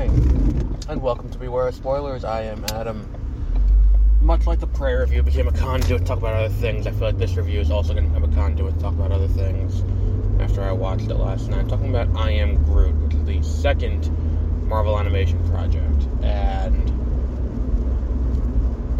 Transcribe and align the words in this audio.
and 0.00 1.02
welcome 1.02 1.28
to 1.28 1.36
Beware 1.36 1.68
of 1.68 1.74
Spoilers. 1.74 2.24
I 2.24 2.44
am 2.44 2.64
Adam. 2.72 3.06
Much 4.22 4.46
like 4.46 4.58
the 4.58 4.66
Prey 4.66 4.94
review 4.94 5.22
became 5.22 5.46
a 5.46 5.52
conduit 5.52 6.00
to 6.00 6.06
talk 6.06 6.16
about 6.16 6.32
other 6.32 6.54
things, 6.54 6.86
I 6.86 6.92
feel 6.92 7.02
like 7.02 7.18
this 7.18 7.36
review 7.36 7.60
is 7.60 7.70
also 7.70 7.92
going 7.92 8.04
to 8.04 8.10
become 8.10 8.32
a 8.32 8.34
conduit 8.34 8.76
to 8.76 8.80
talk 8.80 8.94
about 8.94 9.12
other 9.12 9.28
things 9.28 9.82
after 10.40 10.62
I 10.62 10.72
watched 10.72 11.10
it 11.10 11.16
last 11.16 11.50
night. 11.50 11.68
talking 11.68 11.90
about 11.90 12.08
I 12.16 12.30
Am 12.30 12.64
Groot, 12.64 12.94
which 12.94 13.14
is 13.14 13.24
the 13.24 13.42
second 13.42 14.10
Marvel 14.66 14.98
animation 14.98 15.46
project. 15.50 16.06
And 16.22 16.88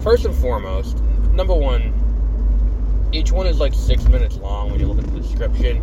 first 0.03 0.27
and 0.27 0.35
foremost, 0.35 1.03
number 1.33 1.55
one, 1.55 1.95
each 3.15 3.33
one 3.33 3.47
is 3.47 3.59
like 3.59 3.73
six 3.73 4.07
minutes 4.07 4.37
long 4.37 4.71
when 4.71 4.81
you 4.81 4.87
look 4.87 4.99
at 4.99 5.11
the 5.15 5.21
description, 5.21 5.83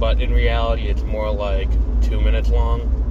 but 0.00 0.22
in 0.22 0.32
reality, 0.32 0.88
it's 0.88 1.02
more 1.02 1.30
like 1.30 1.68
two 2.00 2.18
minutes 2.18 2.48
long, 2.48 3.01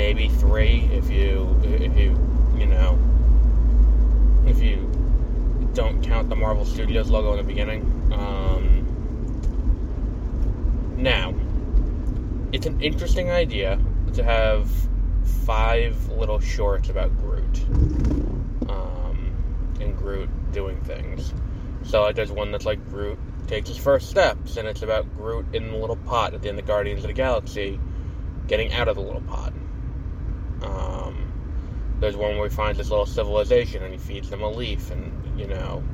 maybe 0.00 0.30
three 0.30 0.88
if 0.94 1.10
you 1.10 1.60
if 1.62 1.94
you 1.94 2.16
you 2.56 2.64
know 2.64 2.98
if 4.46 4.62
you 4.62 4.90
don't 5.74 6.02
count 6.02 6.30
the 6.30 6.34
Marvel 6.34 6.64
Studios 6.64 7.10
logo 7.10 7.32
in 7.32 7.36
the 7.36 7.42
beginning. 7.44 7.82
Um, 8.10 8.86
now, 10.96 11.34
it's 12.50 12.64
an 12.64 12.80
interesting 12.80 13.30
idea 13.30 13.78
to 14.14 14.24
have 14.24 14.70
five 15.44 16.08
little 16.08 16.40
shorts 16.40 16.88
about 16.88 17.14
Groot 17.18 17.60
um, 18.70 19.76
and 19.80 19.94
Groot 19.98 20.30
doing 20.50 20.80
things. 20.80 21.34
So 21.82 22.00
like, 22.04 22.16
there's 22.16 22.32
one 22.32 22.52
that's 22.52 22.64
like 22.64 22.82
Groot 22.88 23.18
takes 23.48 23.68
his 23.68 23.76
first 23.76 24.08
steps, 24.08 24.56
and 24.56 24.66
it's 24.66 24.80
about 24.80 25.14
Groot 25.14 25.54
in 25.54 25.70
the 25.70 25.76
little 25.76 25.96
pot 25.96 26.32
at 26.32 26.40
the 26.40 26.48
end 26.48 26.58
of 26.58 26.64
Guardians 26.66 27.04
of 27.04 27.08
the 27.08 27.12
Galaxy, 27.12 27.78
getting 28.46 28.72
out 28.72 28.88
of 28.88 28.96
the 28.96 29.02
little 29.02 29.20
pot. 29.20 29.52
There's 32.00 32.16
one 32.16 32.38
where 32.38 32.48
he 32.48 32.54
finds 32.54 32.78
this 32.78 32.90
little 32.90 33.06
civilization 33.06 33.82
and 33.82 33.92
he 33.92 33.98
feeds 33.98 34.30
them 34.30 34.42
a 34.42 34.50
leaf, 34.50 34.90
and 34.90 35.38
you 35.38 35.46
know, 35.46 35.84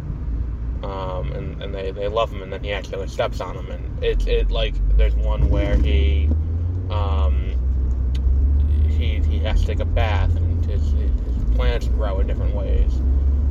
um, 0.83 1.33
and, 1.33 1.63
and 1.63 1.75
they, 1.75 1.91
they 1.91 2.07
love 2.07 2.33
him, 2.33 2.43
and 2.43 2.53
then 2.53 2.63
he 2.63 2.73
actually 2.73 3.09
steps 3.09 3.41
on 3.41 3.57
them, 3.57 3.71
and 3.71 4.05
it's 4.05 4.27
it 4.27 4.51
like 4.51 4.75
there's 4.97 5.17
one 5.17 5.51
where 5.51 5.77
he 5.77 6.29
um, 6.91 7.57
he 8.89 9.21
he 9.29 9.39
has 9.41 9.61
to 9.61 9.67
take 9.67 9.81
a 9.81 9.85
bath, 9.85 10.35
and 10.37 10.65
his, 10.65 10.93
his 10.93 11.11
plants 11.57 11.89
grow 11.89 12.21
in 12.21 12.27
different 12.29 12.55
ways, 12.55 13.01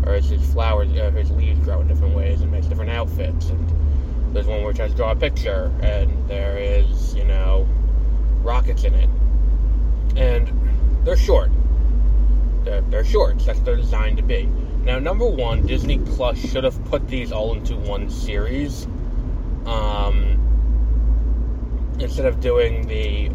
or 0.05 0.13
his, 0.13 0.29
his 0.29 0.53
flowers, 0.53 0.89
uh, 0.97 1.11
his 1.11 1.31
leaves 1.31 1.59
grow 1.59 1.81
in 1.81 1.87
different 1.87 2.15
ways, 2.15 2.41
and 2.41 2.51
makes 2.51 2.67
different 2.67 2.91
outfits, 2.91 3.49
and 3.49 4.33
there's 4.33 4.47
one 4.47 4.63
where 4.63 4.71
he 4.71 4.77
tries 4.77 4.91
to 4.91 4.95
draw 4.95 5.11
a 5.11 5.15
picture, 5.15 5.73
and 5.81 6.29
there 6.29 6.57
is 6.57 7.13
you 7.15 7.25
know 7.25 7.67
rockets 8.43 8.85
in 8.85 8.93
it, 8.93 9.09
and 10.15 10.49
they're 11.03 11.17
short. 11.17 11.51
They're, 12.65 12.81
they're 12.81 13.05
shorts. 13.05 13.45
That's 13.45 13.59
what 13.59 13.65
they're 13.65 13.75
designed 13.77 14.17
to 14.17 14.23
be. 14.23 14.49
Now, 14.83 14.99
number 14.99 15.27
one, 15.27 15.65
Disney 15.65 15.99
Plus 15.99 16.37
should 16.37 16.63
have 16.63 16.83
put 16.85 17.07
these 17.07 17.31
all 17.31 17.53
into 17.53 17.75
one 17.75 18.09
series. 18.09 18.87
Um, 19.65 20.41
instead 21.99 22.25
of 22.25 22.39
doing 22.39 22.87
the, 22.87 23.27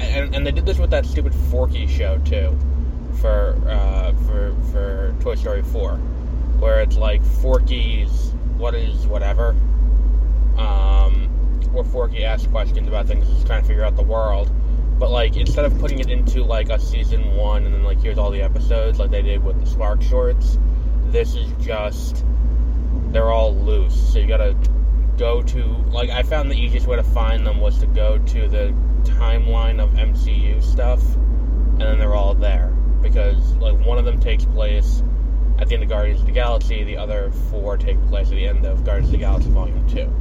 and, 0.00 0.34
and 0.34 0.46
they 0.46 0.50
did 0.50 0.66
this 0.66 0.78
with 0.78 0.90
that 0.90 1.06
stupid 1.06 1.34
Forky 1.50 1.86
show 1.86 2.18
too, 2.24 2.58
for 3.20 3.60
uh, 3.68 4.12
for 4.26 4.54
for 4.72 5.14
Toy 5.20 5.34
Story 5.34 5.62
Four, 5.62 5.96
where 6.58 6.80
it's 6.80 6.96
like 6.96 7.22
Forky's 7.22 8.32
what 8.56 8.74
is 8.74 9.06
whatever, 9.06 9.50
um, 10.58 11.28
where 11.72 11.84
Forky 11.84 12.24
asks 12.24 12.46
questions 12.48 12.86
about 12.88 13.06
things, 13.06 13.26
trying 13.44 13.62
to 13.62 13.68
figure 13.68 13.84
out 13.84 13.96
the 13.96 14.02
world 14.02 14.50
but 14.98 15.10
like 15.10 15.36
instead 15.36 15.64
of 15.64 15.78
putting 15.78 16.00
it 16.00 16.10
into 16.10 16.42
like 16.42 16.70
a 16.70 16.78
season 16.78 17.36
one 17.36 17.64
and 17.64 17.74
then 17.74 17.84
like 17.84 18.00
here's 18.00 18.18
all 18.18 18.30
the 18.30 18.42
episodes 18.42 18.98
like 18.98 19.10
they 19.10 19.22
did 19.22 19.42
with 19.42 19.58
the 19.60 19.70
SparkShorts, 19.70 20.60
this 21.12 21.34
is 21.34 21.50
just 21.60 22.24
they're 23.12 23.30
all 23.30 23.54
loose. 23.54 24.12
So 24.12 24.18
you 24.18 24.26
gotta 24.26 24.56
go 25.16 25.42
to 25.42 25.64
like 25.90 26.10
I 26.10 26.22
found 26.22 26.50
the 26.50 26.56
easiest 26.56 26.86
way 26.86 26.96
to 26.96 27.02
find 27.02 27.46
them 27.46 27.60
was 27.60 27.78
to 27.78 27.86
go 27.86 28.18
to 28.18 28.48
the 28.48 28.74
timeline 29.04 29.80
of 29.80 29.90
MCU 29.90 30.62
stuff, 30.62 31.02
and 31.14 31.80
then 31.80 31.98
they're 31.98 32.14
all 32.14 32.34
there 32.34 32.68
because 33.00 33.54
like 33.56 33.78
one 33.86 33.98
of 33.98 34.04
them 34.04 34.18
takes 34.20 34.44
place 34.44 35.02
at 35.58 35.68
the 35.68 35.74
end 35.74 35.82
of 35.82 35.88
Guardians 35.88 36.20
of 36.20 36.26
the 36.26 36.32
Galaxy, 36.32 36.84
the 36.84 36.96
other 36.96 37.30
four 37.50 37.76
take 37.76 38.00
place 38.06 38.28
at 38.28 38.34
the 38.34 38.46
end 38.46 38.64
of 38.64 38.84
Guardians 38.84 39.08
of 39.08 39.12
the 39.12 39.18
Galaxy 39.18 39.50
Volume 39.50 39.88
Two. 39.88 40.12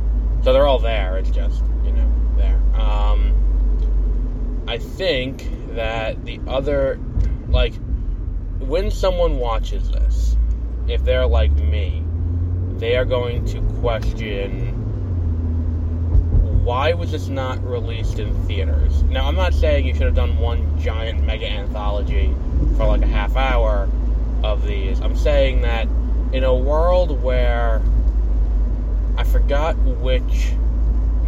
So 0.43 0.53
they're 0.53 0.67
all 0.67 0.79
there. 0.79 1.17
It's 1.17 1.31
just 1.31 1.63
you 1.83 1.91
know 1.91 2.11
there. 2.37 2.61
Um, 2.79 4.66
I 4.77 4.79
think 4.79 5.73
that 5.73 6.23
the 6.23 6.39
other, 6.47 6.99
like, 7.49 7.73
when 8.59 8.91
someone 8.91 9.39
watches 9.39 9.89
this, 9.89 10.37
if 10.87 11.03
they're 11.03 11.25
like 11.25 11.51
me, 11.51 12.03
they 12.77 12.95
are 12.95 13.03
going 13.03 13.43
to 13.45 13.61
question 13.79 14.75
why 16.63 16.93
was 16.93 17.11
this 17.11 17.27
not 17.27 17.63
released 17.67 18.19
in 18.19 18.31
theaters? 18.45 19.01
Now, 19.01 19.27
I'm 19.27 19.35
not 19.35 19.55
saying 19.55 19.87
you 19.87 19.95
should 19.95 20.03
have 20.03 20.13
done 20.13 20.37
one 20.37 20.79
giant 20.79 21.23
mega 21.25 21.49
anthology 21.49 22.35
for 22.75 22.85
like 22.85 23.01
a 23.01 23.07
half 23.07 23.35
hour 23.35 23.89
of 24.43 24.63
these. 24.63 25.01
I'm 25.01 25.17
saying 25.17 25.61
that 25.61 25.87
in 26.33 26.43
a 26.43 26.53
world 26.53 27.19
where 27.23 27.81
I 29.17 29.23
forgot 29.23 29.75
which 29.77 30.51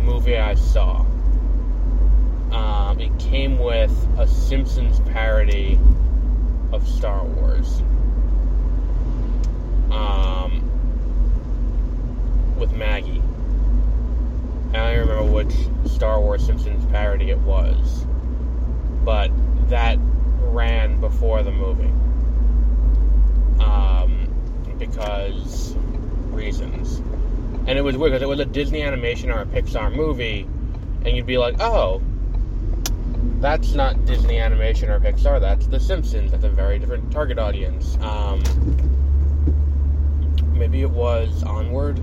movie 0.04 0.38
I 0.38 0.54
saw 0.54 1.04
it 3.00 3.18
came 3.18 3.58
with 3.58 3.92
a 4.18 4.28
Simpsons 4.28 5.00
parody 5.12 5.80
of 6.72 6.88
Star 6.88 7.24
Wars. 7.24 7.82
Um, 9.90 10.62
with 12.58 12.74
Maggie. 12.74 13.22
I 14.70 14.74
don't 14.74 15.00
remember 15.00 15.24
which 15.32 15.54
Star 15.86 16.20
Wars 16.20 16.46
Simpsons 16.46 16.86
parody 16.92 17.32
it 17.32 17.40
was, 17.40 18.06
but 19.04 19.32
that 19.70 19.98
ran 20.42 21.00
before 21.00 21.42
the 21.42 21.52
movie. 21.52 21.92
Um, 23.64 24.28
because 24.78 25.76
reasons. 26.32 27.00
And 27.68 27.78
it 27.78 27.82
was 27.82 27.98
weird 27.98 28.12
because 28.12 28.22
it 28.22 28.30
was 28.30 28.40
a 28.40 28.46
Disney 28.46 28.84
animation 28.84 29.32
or 29.32 29.42
a 29.42 29.46
Pixar 29.46 29.94
movie, 29.94 30.48
and 31.06 31.16
you'd 31.16 31.26
be 31.26 31.38
like, 31.38 31.56
oh, 31.60 32.02
that's 33.40 33.74
not 33.74 34.06
Disney 34.06 34.38
Animation 34.38 34.90
or 34.90 35.00
Pixar. 35.00 35.40
That's 35.40 35.66
The 35.68 35.80
Simpsons. 35.80 36.32
That's 36.32 36.44
a 36.44 36.50
very 36.50 36.78
different 36.78 37.12
target 37.12 37.40
audience. 37.40 37.98
Um, 38.02 38.44
maybe 40.54 40.82
it 40.82 40.90
was 40.90 41.44
Onward. 41.44 42.00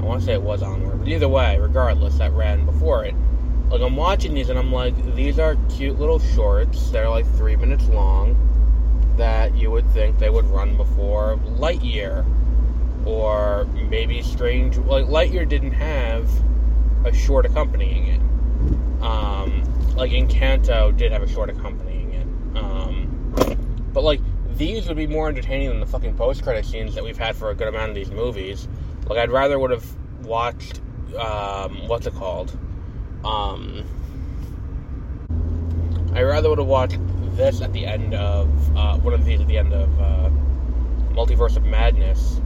I 0.00 0.02
want 0.02 0.20
to 0.20 0.26
say 0.26 0.32
it 0.34 0.42
was 0.42 0.62
Onward, 0.62 0.98
but 0.98 1.08
either 1.08 1.28
way, 1.28 1.58
regardless, 1.58 2.18
that 2.18 2.32
ran 2.32 2.66
before 2.66 3.04
it. 3.04 3.14
Like 3.70 3.80
I'm 3.80 3.96
watching 3.96 4.34
these 4.34 4.50
and 4.50 4.58
I'm 4.58 4.72
like, 4.72 4.94
these 5.14 5.38
are 5.38 5.56
cute 5.70 5.98
little 5.98 6.18
shorts. 6.18 6.90
They're 6.90 7.08
like 7.08 7.26
three 7.36 7.56
minutes 7.56 7.88
long. 7.88 8.36
That 9.16 9.54
you 9.54 9.70
would 9.70 9.88
think 9.90 10.18
they 10.18 10.30
would 10.30 10.46
run 10.46 10.76
before 10.76 11.36
Lightyear, 11.58 12.24
or 13.06 13.64
maybe 13.88 14.22
Strange. 14.22 14.78
Like 14.78 15.06
Lightyear 15.06 15.48
didn't 15.48 15.72
have 15.72 16.30
a 17.04 17.12
short 17.12 17.46
accompanying 17.46 18.06
it. 18.06 18.20
Um, 19.02 19.69
like 19.96 20.12
Encanto 20.12 20.96
did 20.96 21.12
have 21.12 21.22
a 21.22 21.28
short 21.28 21.50
accompanying 21.50 22.12
it. 22.12 22.26
Um, 22.56 23.90
but 23.92 24.02
like 24.02 24.20
these 24.56 24.86
would 24.88 24.96
be 24.96 25.06
more 25.06 25.28
entertaining 25.28 25.68
than 25.68 25.80
the 25.80 25.86
fucking 25.86 26.16
post 26.16 26.42
credit 26.42 26.64
scenes 26.64 26.94
that 26.94 27.04
we've 27.04 27.18
had 27.18 27.36
for 27.36 27.50
a 27.50 27.54
good 27.54 27.68
amount 27.68 27.90
of 27.90 27.94
these 27.94 28.10
movies. 28.10 28.68
Like 29.06 29.18
I'd 29.18 29.30
rather 29.30 29.58
would 29.58 29.70
have 29.70 29.86
watched 30.22 30.80
um, 31.18 31.88
what's 31.88 32.06
it 32.06 32.14
called? 32.14 32.56
Um, 33.24 33.84
I 36.14 36.22
rather 36.22 36.48
would 36.48 36.58
have 36.58 36.66
watched 36.66 36.98
this 37.36 37.60
at 37.60 37.72
the 37.72 37.86
end 37.86 38.14
of 38.14 38.76
uh, 38.76 38.96
one 38.98 39.14
of 39.14 39.24
these 39.24 39.40
at 39.40 39.48
the 39.48 39.58
end 39.58 39.72
of 39.72 40.00
uh, 40.00 40.30
Multiverse 41.14 41.56
of 41.56 41.64
Madness 41.64 42.40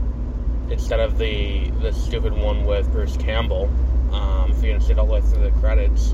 instead 0.69 0.99
of 0.99 1.17
the 1.17 1.69
the 1.81 1.91
stupid 1.91 2.33
one 2.33 2.65
with 2.65 2.91
Bruce 2.91 3.17
Campbell. 3.17 3.69
Um, 4.11 4.51
if 4.51 4.57
you 4.57 4.71
didn't 4.71 4.83
see 4.83 4.93
it 4.93 4.99
all 4.99 5.05
the 5.05 5.13
way 5.13 5.21
through 5.21 5.43
the 5.43 5.51
credits. 5.59 6.13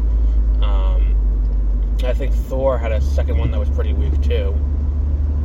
Um, 0.62 1.21
I 2.04 2.14
think 2.14 2.34
Thor 2.34 2.78
had 2.78 2.92
a 2.92 3.02
second 3.02 3.38
one 3.38 3.52
that 3.52 3.60
was 3.60 3.70
pretty 3.70 3.94
weak 3.94 4.22
too. 4.22 4.56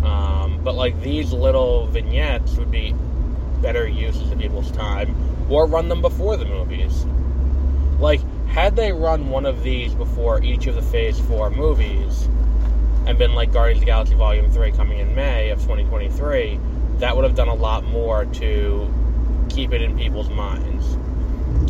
Um, 0.03 0.61
but 0.63 0.75
like 0.75 1.01
these 1.03 1.33
little 1.33 1.87
vignettes 1.87 2.57
would 2.57 2.71
be 2.71 2.95
better 3.61 3.87
uses 3.87 4.31
of 4.31 4.39
people's 4.39 4.71
time, 4.71 5.15
or 5.51 5.67
run 5.67 5.89
them 5.89 6.01
before 6.01 6.37
the 6.37 6.45
movies. 6.45 7.05
Like, 7.99 8.21
had 8.47 8.77
they 8.77 8.93
run 8.93 9.31
one 9.31 9.47
of 9.47 9.63
these 9.63 9.95
before 9.95 10.43
each 10.43 10.67
of 10.67 10.75
the 10.75 10.83
Phase 10.83 11.19
4 11.21 11.51
movies, 11.51 12.29
and 13.07 13.19
been 13.19 13.35
like 13.35 13.53
Guardians 13.53 13.79
of 13.79 13.81
the 13.81 13.87
Galaxy 13.87 14.15
Volume 14.15 14.51
3 14.51 14.73
coming 14.73 14.99
in 14.99 15.15
May 15.15 15.51
of 15.51 15.61
2023, 15.61 16.59
that 16.99 17.15
would 17.15 17.25
have 17.25 17.35
done 17.35 17.49
a 17.49 17.55
lot 17.55 17.85
more 17.85 18.25
to 18.25 18.93
keep 19.49 19.73
it 19.73 19.83
in 19.83 19.97
people's 19.97 20.29
minds. 20.31 20.97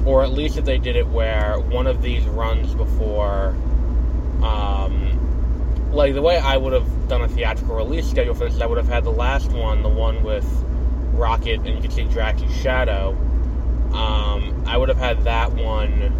Or 0.06 0.23
at 0.23 0.32
least 0.32 0.56
if 0.56 0.64
they 0.64 0.78
did 0.78 0.96
it 0.96 1.06
where 1.06 1.58
one 1.58 1.87
of 1.87 2.02
these 2.02 2.25
runs 2.25 2.75
before 2.75 3.55
like 5.96 6.14
the 6.14 6.22
way 6.22 6.38
I 6.38 6.56
would 6.56 6.72
have 6.72 7.08
done 7.08 7.22
a 7.22 7.28
theatrical 7.28 7.74
release 7.74 8.08
schedule 8.08 8.34
for 8.34 8.48
this 8.48 8.60
I 8.60 8.66
would 8.66 8.78
have 8.78 8.88
had 8.88 9.02
the 9.04 9.10
last 9.10 9.50
one, 9.50 9.82
the 9.82 9.88
one 9.88 10.22
with 10.22 10.46
Rocket 11.12 11.60
and 11.60 11.68
you 11.68 11.80
can 11.80 11.90
see 11.90 12.04
Drax's 12.04 12.54
shadow. 12.54 13.10
Um, 13.92 14.64
I 14.66 14.76
would 14.76 14.90
have 14.90 14.98
had 14.98 15.24
that 15.24 15.52
one 15.52 16.12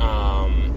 um, 0.00 0.72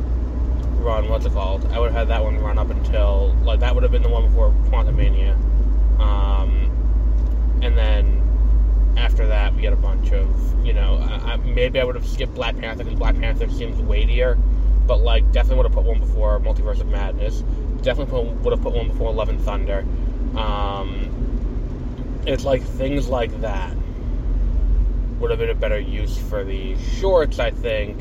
run. 0.79 1.09
What's 1.09 1.25
it 1.25 1.33
called? 1.33 1.65
I 1.73 1.79
would 1.79 1.91
have 1.91 1.99
had 1.99 2.07
that 2.09 2.23
one 2.23 2.39
run 2.39 2.57
up 2.57 2.69
until 2.69 3.35
like 3.43 3.59
that 3.59 3.73
would 3.73 3.83
have 3.83 3.91
been 3.91 4.03
the 4.03 4.09
one 4.09 4.27
before 4.27 4.51
Quantumania, 4.69 5.35
um, 5.99 7.59
and 7.61 7.77
then 7.77 8.21
after 8.97 9.27
that 9.27 9.53
we 9.53 9.61
get 9.61 9.73
a 9.73 9.77
bunch 9.77 10.11
of 10.13 10.65
you 10.65 10.71
know 10.71 10.97
I, 11.25 11.35
maybe 11.37 11.79
I 11.81 11.83
would 11.83 11.95
have 11.95 12.07
skipped 12.07 12.35
Black 12.35 12.57
Panther 12.57 12.83
because 12.83 12.97
Black 12.97 13.19
Panther 13.19 13.49
seems 13.49 13.81
weightier, 13.81 14.37
but 14.85 15.01
like 15.01 15.31
definitely 15.31 15.57
would 15.57 15.65
have 15.65 15.73
put 15.73 15.85
one 15.85 15.99
before 15.99 16.39
Multiverse 16.39 16.81
of 16.81 16.87
Madness. 16.87 17.41
Definitely 17.81 18.33
would 18.33 18.53
have 18.53 18.61
put 18.61 18.73
one 18.73 18.87
before 18.87 19.13
Love 19.13 19.29
and 19.29 19.41
Thunder. 19.41 19.85
Um, 20.35 22.21
it's 22.25 22.45
like 22.45 22.61
things 22.63 23.07
like 23.07 23.41
that 23.41 23.75
would 25.19 25.29
have 25.29 25.39
been 25.39 25.49
a 25.49 25.55
better 25.55 25.79
use 25.79 26.17
for 26.17 26.43
the 26.43 26.77
shorts, 26.77 27.39
I 27.39 27.51
think, 27.51 27.97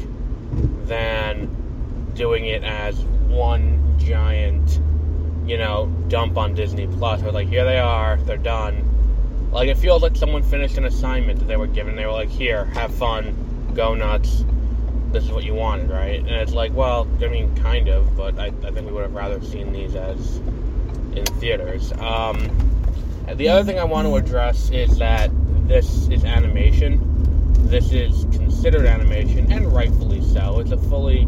than 0.87 2.13
doing 2.15 2.47
it 2.47 2.65
as 2.65 2.99
one 3.29 3.97
giant, 3.99 4.81
you 5.47 5.57
know, 5.57 5.87
dump 6.09 6.37
on 6.37 6.55
Disney 6.55 6.87
Plus. 6.87 7.23
Where 7.23 7.33
like, 7.33 7.49
here 7.49 7.65
they 7.65 7.79
are, 7.79 8.17
they're 8.19 8.37
done. 8.37 9.51
Like 9.53 9.69
it 9.69 9.77
feels 9.77 10.03
like 10.03 10.17
someone 10.17 10.43
finished 10.43 10.79
an 10.79 10.85
assignment 10.85 11.39
that 11.41 11.47
they 11.47 11.57
were 11.57 11.67
given. 11.67 11.95
They 11.95 12.07
were 12.07 12.13
like, 12.13 12.31
here, 12.31 12.65
have 12.65 12.95
fun, 12.95 13.73
go 13.75 13.95
nuts. 13.95 14.45
This 15.13 15.25
is 15.25 15.33
what 15.33 15.45
you 15.45 15.55
wanted, 15.55 15.91
right? 15.91 16.19
And 16.21 16.31
it's 16.31 16.55
like, 16.55 16.73
well, 16.73 17.07
I 17.23 17.29
mean, 17.29 17.55
kind 17.57 17.89
of, 17.89 18.17
but 18.17 18.39
I, 18.39 18.47
I 18.47 18.71
think 18.71 18.87
we 18.87 18.93
would 18.93 19.03
have 19.03 19.15
rather 19.15 19.43
seen 19.43 19.73
these 19.73 19.95
as 19.95 20.39
in 21.15 21.27
theaters. 21.39 21.93
Um, 21.93 22.51
the 23.35 23.49
other 23.49 23.65
thing 23.65 23.79
I 23.79 23.85
want 23.85 24.09
to 24.09 24.17
address 24.17 24.71
is 24.71 24.97
that 24.99 25.31
this 25.69 26.09
is 26.09 26.25
animation. 26.25 27.01
This 27.69 27.93
is 27.93 28.25
considered 28.37 28.87
animation, 28.87 29.53
and 29.53 29.73
rightfully 29.73 30.23
so. 30.23 30.61
It's 30.61 30.73
a 30.73 30.77
fully 30.77 31.27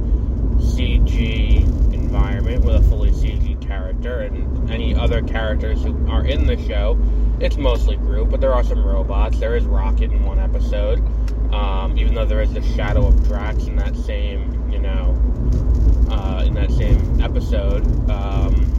CG 0.58 1.62
environment 1.92 2.64
with 2.64 2.76
a 2.76 2.82
fully 2.82 3.10
CG 3.10 3.60
character, 3.66 4.20
and 4.20 4.70
any 4.70 4.94
other 4.94 5.22
characters 5.22 5.82
who 5.82 6.08
are 6.10 6.26
in 6.26 6.46
the 6.46 6.56
show, 6.66 6.98
it's 7.40 7.56
mostly 7.56 7.96
Groot, 7.96 8.30
but 8.30 8.40
there 8.40 8.54
are 8.54 8.64
some 8.64 8.84
robots. 8.84 9.38
There 9.38 9.56
is 9.56 9.64
Rocket 9.64 10.12
in 10.12 10.24
one 10.24 10.38
episode, 10.38 11.02
um, 11.54 11.96
even 11.96 12.14
though 12.14 12.24
there 12.24 12.42
is 12.42 12.54
a 12.56 12.62
shadow 12.74 13.06
of 13.06 13.24
Drax 13.28 13.64
in 13.64 13.76
that 13.76 13.96
same, 13.96 14.70
you 14.70 14.80
know, 14.80 15.16
uh, 16.10 16.42
in 16.44 16.54
that 16.54 16.70
same 16.72 17.20
episode. 17.20 17.84
Um, 18.10 18.70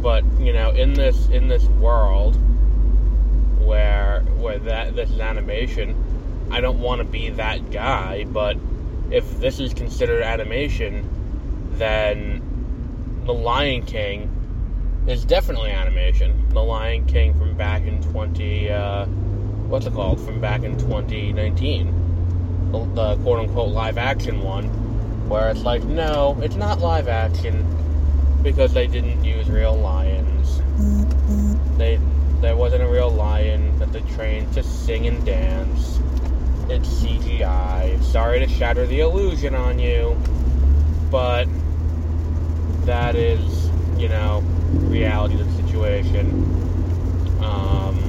but 0.00 0.24
you 0.40 0.52
know, 0.52 0.70
in 0.70 0.94
this 0.94 1.28
in 1.28 1.48
this 1.48 1.64
world 1.64 2.36
where 3.58 4.20
where 4.38 4.58
that 4.60 4.94
this 4.94 5.10
is 5.10 5.20
animation, 5.20 6.48
I 6.50 6.60
don't 6.60 6.78
want 6.78 7.00
to 7.00 7.04
be 7.04 7.30
that 7.30 7.70
guy. 7.70 8.24
But 8.24 8.56
if 9.10 9.38
this 9.40 9.58
is 9.58 9.74
considered 9.74 10.22
animation, 10.22 11.08
then 11.72 13.22
The 13.24 13.34
Lion 13.34 13.84
King 13.84 14.30
is 15.06 15.24
definitely 15.24 15.70
animation. 15.70 16.48
The 16.50 16.62
Lion 16.62 17.06
King 17.06 17.34
from 17.34 17.56
back 17.56 17.82
in 17.82 18.00
twenty 18.02 18.70
uh, 18.70 19.06
what's 19.72 19.86
it 19.86 19.94
called? 19.94 20.20
From 20.20 20.38
back 20.38 20.64
in 20.64 20.76
twenty 20.76 21.32
nineteen, 21.32 22.70
the, 22.72 22.84
the 22.94 23.16
quote 23.22 23.40
unquote 23.40 23.70
live 23.70 23.96
action 23.96 24.42
one, 24.42 24.66
where 25.30 25.48
it's 25.48 25.62
like, 25.62 25.82
no, 25.84 26.38
it's 26.42 26.56
not 26.56 26.80
live 26.80 27.08
action 27.08 27.66
because 28.42 28.74
they 28.74 28.86
didn't 28.86 29.24
use 29.24 29.48
real 29.48 29.74
lions. 29.74 30.60
They 31.78 31.98
there 32.42 32.54
wasn't 32.54 32.82
a 32.82 32.86
real 32.86 33.10
lion 33.10 33.78
that 33.78 33.92
they 33.94 34.02
trained 34.14 34.52
to 34.52 34.62
sing 34.62 35.06
and 35.06 35.24
dance. 35.24 35.98
It's 36.68 36.88
CGI. 37.02 38.02
Sorry 38.04 38.40
to 38.40 38.48
shatter 38.48 38.86
the 38.86 39.00
illusion 39.00 39.54
on 39.54 39.78
you, 39.78 40.20
but 41.10 41.46
that 42.84 43.14
is, 43.14 43.70
you 43.96 44.10
know, 44.10 44.40
reality 44.72 45.40
of 45.40 45.46
the 45.46 45.62
situation. 45.62 46.28
Um, 47.42 48.01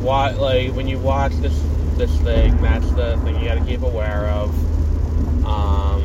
why, 0.00 0.30
like 0.32 0.72
when 0.72 0.88
you 0.88 0.98
watch 0.98 1.32
this 1.36 1.58
this 1.96 2.14
thing, 2.20 2.56
that's 2.62 2.88
the 2.92 3.16
thing 3.24 3.40
you 3.40 3.48
got 3.48 3.58
to 3.58 3.64
keep 3.64 3.82
aware 3.82 4.26
of. 4.28 4.50
Um, 5.44 6.02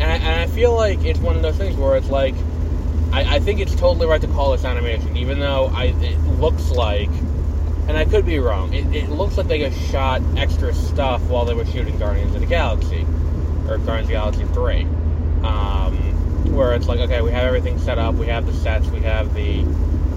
and 0.00 0.02
I, 0.02 0.16
and 0.16 0.40
I 0.40 0.46
feel 0.46 0.74
like 0.74 1.04
it's 1.04 1.18
one 1.18 1.36
of 1.36 1.42
those 1.42 1.56
things 1.56 1.76
where 1.76 1.96
it's 1.96 2.10
like, 2.10 2.34
I, 3.12 3.36
I 3.36 3.38
think 3.40 3.60
it's 3.60 3.74
totally 3.74 4.06
right 4.06 4.20
to 4.20 4.26
call 4.28 4.52
this 4.52 4.64
animation, 4.64 5.16
even 5.16 5.40
though 5.40 5.66
I 5.74 5.86
it 5.86 6.18
looks 6.38 6.70
like, 6.70 7.10
and 7.88 7.96
I 7.96 8.04
could 8.04 8.26
be 8.26 8.38
wrong, 8.38 8.72
it, 8.74 8.86
it 8.94 9.08
looks 9.10 9.36
like 9.36 9.48
they 9.48 9.58
just 9.58 9.80
shot 9.90 10.22
extra 10.36 10.72
stuff 10.74 11.22
while 11.22 11.44
they 11.44 11.54
were 11.54 11.66
shooting 11.66 11.98
Guardians 11.98 12.34
of 12.34 12.40
the 12.40 12.46
Galaxy, 12.46 13.06
or 13.68 13.78
Guardians 13.78 14.02
of 14.02 14.06
the 14.08 14.12
Galaxy 14.12 14.44
3. 14.44 14.82
Um, 15.42 15.96
where 16.54 16.74
it's 16.74 16.88
like, 16.88 17.00
okay, 17.00 17.20
we 17.22 17.30
have 17.32 17.44
everything 17.44 17.78
set 17.78 17.98
up, 17.98 18.14
we 18.14 18.26
have 18.26 18.46
the 18.46 18.52
sets, 18.52 18.86
we 18.88 19.00
have 19.00 19.34
the, 19.34 19.62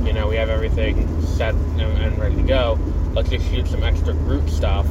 you 0.06 0.14
know, 0.14 0.28
we 0.28 0.36
have 0.36 0.50
everything 0.50 1.22
set 1.22 1.54
and, 1.54 2.18
ready 2.18 2.36
to 2.36 2.44
go. 2.44 2.78
Let's 3.14 3.30
just 3.30 3.50
shoot 3.50 3.68
some 3.68 3.84
extra 3.84 4.14
Groot 4.14 4.50
stuff 4.50 4.86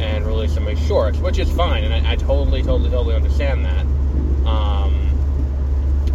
and 0.00 0.26
release 0.26 0.54
some 0.54 0.66
of 0.66 0.76
these 0.76 0.86
shorts, 0.86 1.18
which 1.18 1.38
is 1.38 1.50
fine, 1.52 1.84
and 1.84 2.06
I, 2.06 2.12
I 2.12 2.16
totally, 2.16 2.62
totally, 2.62 2.90
totally 2.90 3.14
understand 3.14 3.64
that. 3.64 3.86
Um, 4.46 4.94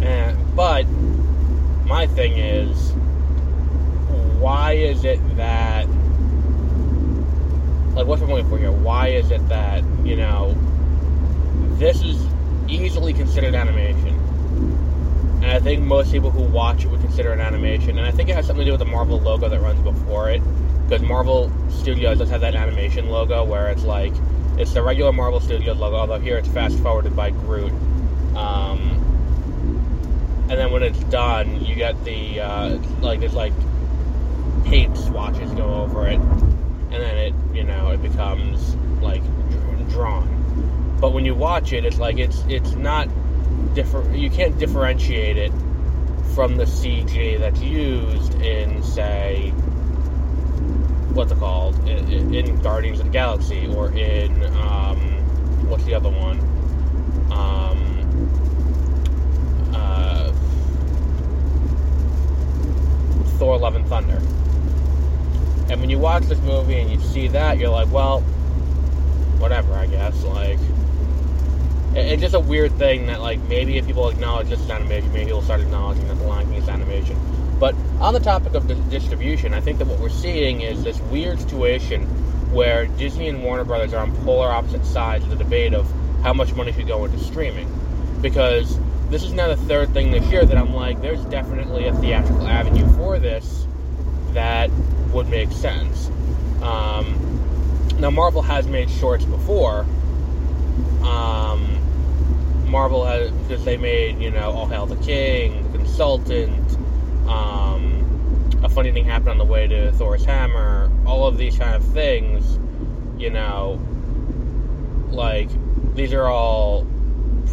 and, 0.02 0.56
but 0.56 0.84
my 1.86 2.06
thing 2.06 2.36
is, 2.36 2.92
why 4.38 4.72
is 4.72 5.04
it 5.04 5.20
that, 5.36 5.88
like, 7.94 8.06
what's 8.06 8.20
the 8.20 8.26
point 8.26 8.48
for 8.48 8.58
here? 8.58 8.72
Why 8.72 9.08
is 9.08 9.30
it 9.30 9.48
that, 9.48 9.82
you 10.04 10.16
know, 10.16 10.54
this 11.78 12.02
is 12.02 12.22
easily 12.68 13.12
considered 13.12 13.54
animation? 13.54 14.05
And 15.46 15.54
I 15.54 15.60
think 15.60 15.80
most 15.80 16.10
people 16.10 16.32
who 16.32 16.42
watch 16.42 16.84
it 16.84 16.88
would 16.88 17.00
consider 17.00 17.30
it 17.30 17.34
an 17.34 17.40
animation. 17.40 17.98
And 17.98 18.04
I 18.04 18.10
think 18.10 18.28
it 18.28 18.34
has 18.34 18.48
something 18.48 18.64
to 18.64 18.72
do 18.72 18.72
with 18.72 18.80
the 18.80 18.92
Marvel 18.92 19.20
logo 19.20 19.48
that 19.48 19.60
runs 19.60 19.80
before 19.80 20.28
it. 20.28 20.42
Because 20.88 21.06
Marvel 21.06 21.52
Studios 21.70 22.18
does 22.18 22.30
have 22.30 22.40
that 22.40 22.56
animation 22.56 23.10
logo 23.10 23.44
where 23.44 23.68
it's 23.68 23.84
like, 23.84 24.12
it's 24.58 24.72
the 24.72 24.82
regular 24.82 25.12
Marvel 25.12 25.38
Studios 25.38 25.76
logo, 25.76 25.98
although 25.98 26.18
here 26.18 26.36
it's 26.36 26.48
fast 26.48 26.76
forwarded 26.80 27.14
by 27.14 27.30
Groot. 27.30 27.70
Um, 28.34 28.90
and 30.50 30.58
then 30.58 30.72
when 30.72 30.82
it's 30.82 30.98
done, 31.04 31.64
you 31.64 31.76
get 31.76 32.02
the 32.04 32.40
uh, 32.40 32.78
like 33.00 33.20
there's 33.20 33.34
like 33.34 33.52
paint 34.64 34.98
swatches 34.98 35.52
go 35.52 35.82
over 35.82 36.08
it, 36.08 36.18
and 36.18 36.92
then 36.92 37.16
it 37.18 37.34
you 37.54 37.62
know 37.62 37.90
it 37.90 38.02
becomes 38.02 38.74
like 39.00 39.22
drawn. 39.90 40.96
But 41.00 41.12
when 41.12 41.24
you 41.24 41.36
watch 41.36 41.72
it, 41.72 41.84
it's 41.84 41.98
like 41.98 42.18
it's 42.18 42.44
it's 42.48 42.72
not 42.72 43.08
different. 43.76 44.16
You 44.18 44.30
can't 44.30 44.58
differentiate 44.58 45.36
it 45.36 45.52
from 46.34 46.56
the 46.56 46.64
CG 46.64 47.38
that's 47.38 47.60
used 47.60 48.34
in 48.40 48.82
say 48.82 49.50
what's 51.12 51.30
it 51.30 51.38
called 51.38 51.78
in, 51.88 52.34
in 52.34 52.60
Guardians 52.60 52.98
of 52.98 53.06
the 53.06 53.12
Galaxy 53.12 53.66
or 53.68 53.92
in 53.92 54.42
um, 54.56 54.98
what's 55.68 55.84
the 55.84 55.94
other 55.94 56.10
one? 56.10 56.40
Um, 57.30 57.86
Thor 63.38 63.58
Love 63.58 63.76
and 63.76 63.86
Thunder. 63.86 64.16
And 65.70 65.80
when 65.80 65.90
you 65.90 65.98
watch 65.98 66.24
this 66.24 66.40
movie 66.40 66.80
and 66.80 66.90
you 66.90 66.98
see 67.00 67.28
that, 67.28 67.58
you're 67.58 67.68
like, 67.68 67.90
well, 67.90 68.20
whatever, 69.38 69.74
I 69.74 69.86
guess. 69.86 70.22
Like, 70.24 70.58
it's 71.96 72.22
just 72.22 72.34
a 72.34 72.40
weird 72.40 72.72
thing 72.72 73.06
that, 73.06 73.20
like, 73.20 73.40
maybe 73.48 73.78
if 73.78 73.86
people 73.86 74.08
acknowledge 74.08 74.48
this 74.48 74.60
is 74.60 74.70
animation, 74.70 75.12
maybe 75.12 75.26
people 75.26 75.42
start 75.42 75.60
acknowledging 75.60 76.06
that 76.08 76.18
The 76.18 76.24
Lion 76.24 76.46
King 76.48 76.62
is 76.62 76.68
animation. 76.68 77.18
But 77.58 77.74
on 78.00 78.12
the 78.12 78.20
topic 78.20 78.54
of 78.54 78.68
distribution, 78.90 79.54
I 79.54 79.60
think 79.60 79.78
that 79.78 79.86
what 79.86 79.98
we're 79.98 80.10
seeing 80.10 80.60
is 80.60 80.84
this 80.84 81.00
weird 81.00 81.40
situation 81.40 82.02
where 82.52 82.86
Disney 82.86 83.28
and 83.28 83.42
Warner 83.42 83.64
Brothers 83.64 83.94
are 83.94 84.02
on 84.02 84.14
polar 84.24 84.50
opposite 84.50 84.84
sides 84.84 85.24
of 85.24 85.30
the 85.30 85.36
debate 85.36 85.72
of 85.72 85.90
how 86.22 86.34
much 86.34 86.52
money 86.54 86.72
should 86.72 86.86
go 86.86 87.04
into 87.04 87.18
streaming. 87.18 87.68
Because 88.20 88.78
this 89.08 89.22
is 89.22 89.32
now 89.32 89.48
the 89.48 89.56
third 89.56 89.94
thing 89.94 90.10
this 90.10 90.24
year 90.30 90.44
that 90.44 90.56
I'm 90.56 90.74
like, 90.74 91.00
there's 91.00 91.24
definitely 91.26 91.86
a 91.86 91.94
theatrical 91.94 92.46
avenue 92.46 92.86
for 92.94 93.18
this 93.18 93.66
that 94.32 94.70
would 95.12 95.28
make 95.28 95.50
sense. 95.50 96.08
Um, 96.60 97.22
now, 97.98 98.10
Marvel 98.10 98.42
has 98.42 98.66
made 98.66 98.90
shorts 98.90 99.24
before. 99.24 99.86
Um, 101.02 101.78
Marvel 102.66 103.04
has, 103.04 103.30
because 103.30 103.64
they 103.64 103.76
made, 103.76 104.20
you 104.20 104.30
know, 104.30 104.50
All 104.50 104.66
Hail 104.66 104.86
the 104.86 104.96
King, 104.96 105.70
The 105.72 105.78
Consultant, 105.78 106.76
um, 107.28 108.60
A 108.62 108.68
Funny 108.68 108.92
Thing 108.92 109.04
Happened 109.04 109.30
on 109.30 109.38
the 109.38 109.44
Way 109.44 109.68
to 109.68 109.92
Thor's 109.92 110.24
Hammer, 110.24 110.90
all 111.06 111.26
of 111.26 111.38
these 111.38 111.56
kind 111.56 111.74
of 111.74 111.84
things, 111.84 112.58
you 113.18 113.30
know, 113.30 113.80
like, 115.10 115.48
these 115.94 116.12
are 116.12 116.26
all 116.26 116.86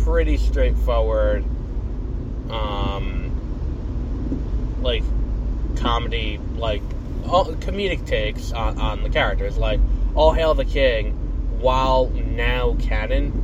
pretty 0.04 0.38
straightforward, 0.38 1.46
um, 2.50 3.30
like 4.82 5.04
comedy, 5.78 6.40
like 6.56 6.82
all, 7.28 7.46
comedic 7.46 8.06
takes 8.06 8.52
on, 8.52 8.80
on 8.80 9.04
the 9.04 9.10
characters, 9.10 9.58
like 9.58 9.80
All 10.16 10.34
Hail 10.34 10.54
the 10.56 10.66
King, 10.66 11.14
while 11.60 12.10
now 12.10 12.76
canon, 12.80 13.43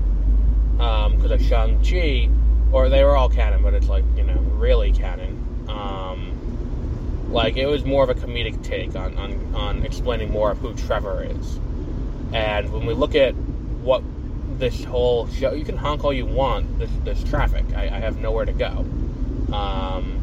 because 0.80 1.26
um, 1.26 1.32
of 1.32 1.42
Shang 1.42 1.84
Chi, 1.84 2.30
or 2.72 2.88
they 2.88 3.04
were 3.04 3.18
all 3.18 3.28
canon, 3.28 3.62
but 3.62 3.74
it's 3.74 3.90
like 3.90 4.06
you 4.16 4.24
know 4.24 4.40
really 4.56 4.94
canon. 4.94 5.66
Um, 5.68 7.28
like 7.34 7.58
it 7.58 7.66
was 7.66 7.84
more 7.84 8.02
of 8.04 8.10
a 8.10 8.16
comedic 8.16 8.64
take 8.64 8.96
on, 8.96 9.18
on, 9.18 9.56
on 9.56 9.86
explaining 9.86 10.32
more 10.32 10.52
of 10.52 10.58
who 10.60 10.74
Trevor 10.74 11.24
is. 11.24 11.58
And 12.32 12.72
when 12.72 12.86
we 12.86 12.94
look 12.94 13.14
at 13.14 13.36
what 13.36 14.04
this 14.58 14.86
whole 14.86 15.28
show, 15.28 15.52
you 15.52 15.66
can 15.66 15.76
honk 15.76 16.06
all 16.06 16.14
you 16.14 16.26
want. 16.26 16.80
This, 16.80 16.90
this 17.04 17.24
traffic, 17.26 17.66
I, 17.76 17.84
I 17.84 18.00
have 18.00 18.18
nowhere 18.18 18.46
to 18.46 18.54
go. 18.54 18.86
Um, 19.54 20.16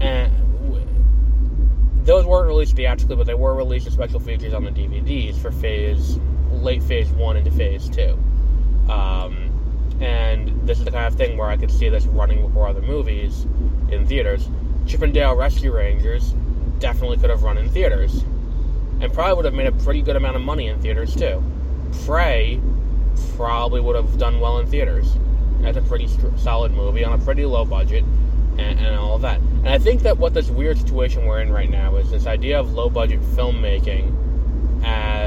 and 0.00 0.32
those 2.04 2.26
weren't 2.26 2.48
released 2.48 2.74
theatrically, 2.74 3.14
but 3.14 3.26
they 3.26 3.34
were 3.34 3.54
released 3.54 3.86
as 3.86 3.92
special 3.92 4.18
features 4.18 4.52
on 4.52 4.64
the 4.64 4.72
DVDs 4.72 5.36
for 5.38 5.52
phase 5.52 6.18
late 6.62 6.82
phase 6.82 7.08
one 7.10 7.36
into 7.36 7.50
phase 7.50 7.88
two. 7.88 8.18
Um, 8.88 9.98
and 10.00 10.66
this 10.66 10.78
is 10.78 10.84
the 10.84 10.90
kind 10.90 11.06
of 11.06 11.14
thing 11.14 11.36
where 11.36 11.48
I 11.48 11.56
could 11.56 11.70
see 11.70 11.88
this 11.88 12.06
running 12.06 12.46
before 12.46 12.66
other 12.68 12.82
movies 12.82 13.46
in 13.90 14.06
theaters. 14.06 14.48
Chip 14.86 15.02
'n 15.02 15.12
Dale 15.12 15.34
Rescue 15.36 15.72
Rangers 15.72 16.34
definitely 16.78 17.18
could 17.18 17.30
have 17.30 17.42
run 17.42 17.58
in 17.58 17.68
theaters, 17.68 18.24
and 19.00 19.12
probably 19.12 19.34
would 19.34 19.44
have 19.44 19.54
made 19.54 19.66
a 19.66 19.72
pretty 19.72 20.02
good 20.02 20.16
amount 20.16 20.36
of 20.36 20.42
money 20.42 20.68
in 20.68 20.80
theaters 20.80 21.14
too. 21.14 21.42
Prey 22.06 22.60
probably 23.36 23.80
would 23.80 23.96
have 23.96 24.16
done 24.18 24.40
well 24.40 24.58
in 24.58 24.66
theaters. 24.66 25.16
That's 25.60 25.76
a 25.76 25.82
pretty 25.82 26.06
st- 26.06 26.38
solid 26.38 26.72
movie 26.72 27.04
on 27.04 27.12
a 27.12 27.22
pretty 27.22 27.44
low 27.44 27.66
budget, 27.66 28.04
and, 28.56 28.78
and 28.80 28.96
all 28.96 29.16
of 29.16 29.22
that. 29.22 29.38
And 29.40 29.68
I 29.68 29.78
think 29.78 30.02
that 30.02 30.16
what 30.16 30.32
this 30.32 30.48
weird 30.48 30.78
situation 30.78 31.26
we're 31.26 31.40
in 31.42 31.52
right 31.52 31.68
now 31.68 31.96
is 31.96 32.10
this 32.10 32.26
idea 32.26 32.58
of 32.58 32.72
low 32.72 32.88
budget 32.88 33.20
filmmaking 33.20 34.14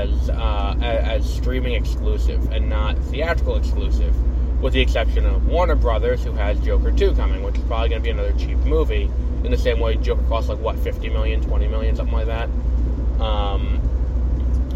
as 0.04 0.30
uh, 0.30 0.76
as 0.82 1.32
streaming 1.34 1.74
exclusive 1.74 2.52
and 2.52 2.70
not 2.70 2.98
theatrical 3.06 3.56
exclusive 3.56 4.16
with 4.62 4.74
the 4.74 4.82
exception 4.82 5.26
of 5.26 5.46
Warner 5.46 5.76
Brothers, 5.76 6.24
who 6.24 6.32
has 6.32 6.58
Joker 6.62 6.92
2 6.92 7.16
coming, 7.16 7.44
which 7.44 7.58
is 7.58 7.64
probably 7.66 7.90
going 7.90 8.02
to 8.02 8.04
be 8.04 8.12
another 8.12 8.32
cheap 8.40 8.58
movie, 8.60 9.12
in 9.44 9.52
the 9.52 9.58
same 9.58 9.80
way 9.80 9.98
Joker 9.98 10.24
costs 10.30 10.50
like, 10.50 10.60
what, 10.60 10.80
50 10.80 11.10
million, 11.10 11.42
20 11.42 11.68
million, 11.68 11.96
something 11.98 12.16
like 12.16 12.28
that. 12.28 12.50
Um, 13.20 13.82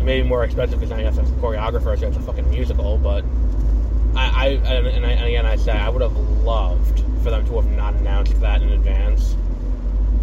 maybe 0.04 0.28
more 0.28 0.44
expensive 0.44 0.80
because 0.80 0.90
now 0.90 0.98
you 0.98 1.06
have 1.06 1.16
some 1.16 1.26
choreographers, 1.40 2.02
so 2.02 2.08
it's 2.08 2.18
a 2.18 2.22
fucking 2.22 2.50
musical, 2.50 2.98
but 2.98 3.24
I, 4.18 4.30
I 4.30 4.48
and, 4.48 5.06
I, 5.06 5.12
and 5.12 5.26
again, 5.26 5.46
I 5.46 5.56
say, 5.56 5.72
I 5.72 5.88
would 5.88 6.02
have 6.02 6.18
loved 6.18 7.00
for 7.24 7.30
them 7.30 7.46
to 7.48 7.56
have 7.56 7.72
not 7.72 7.94
announced 7.94 8.38
that 8.42 8.62
in 8.62 8.70
advance. 8.70 9.38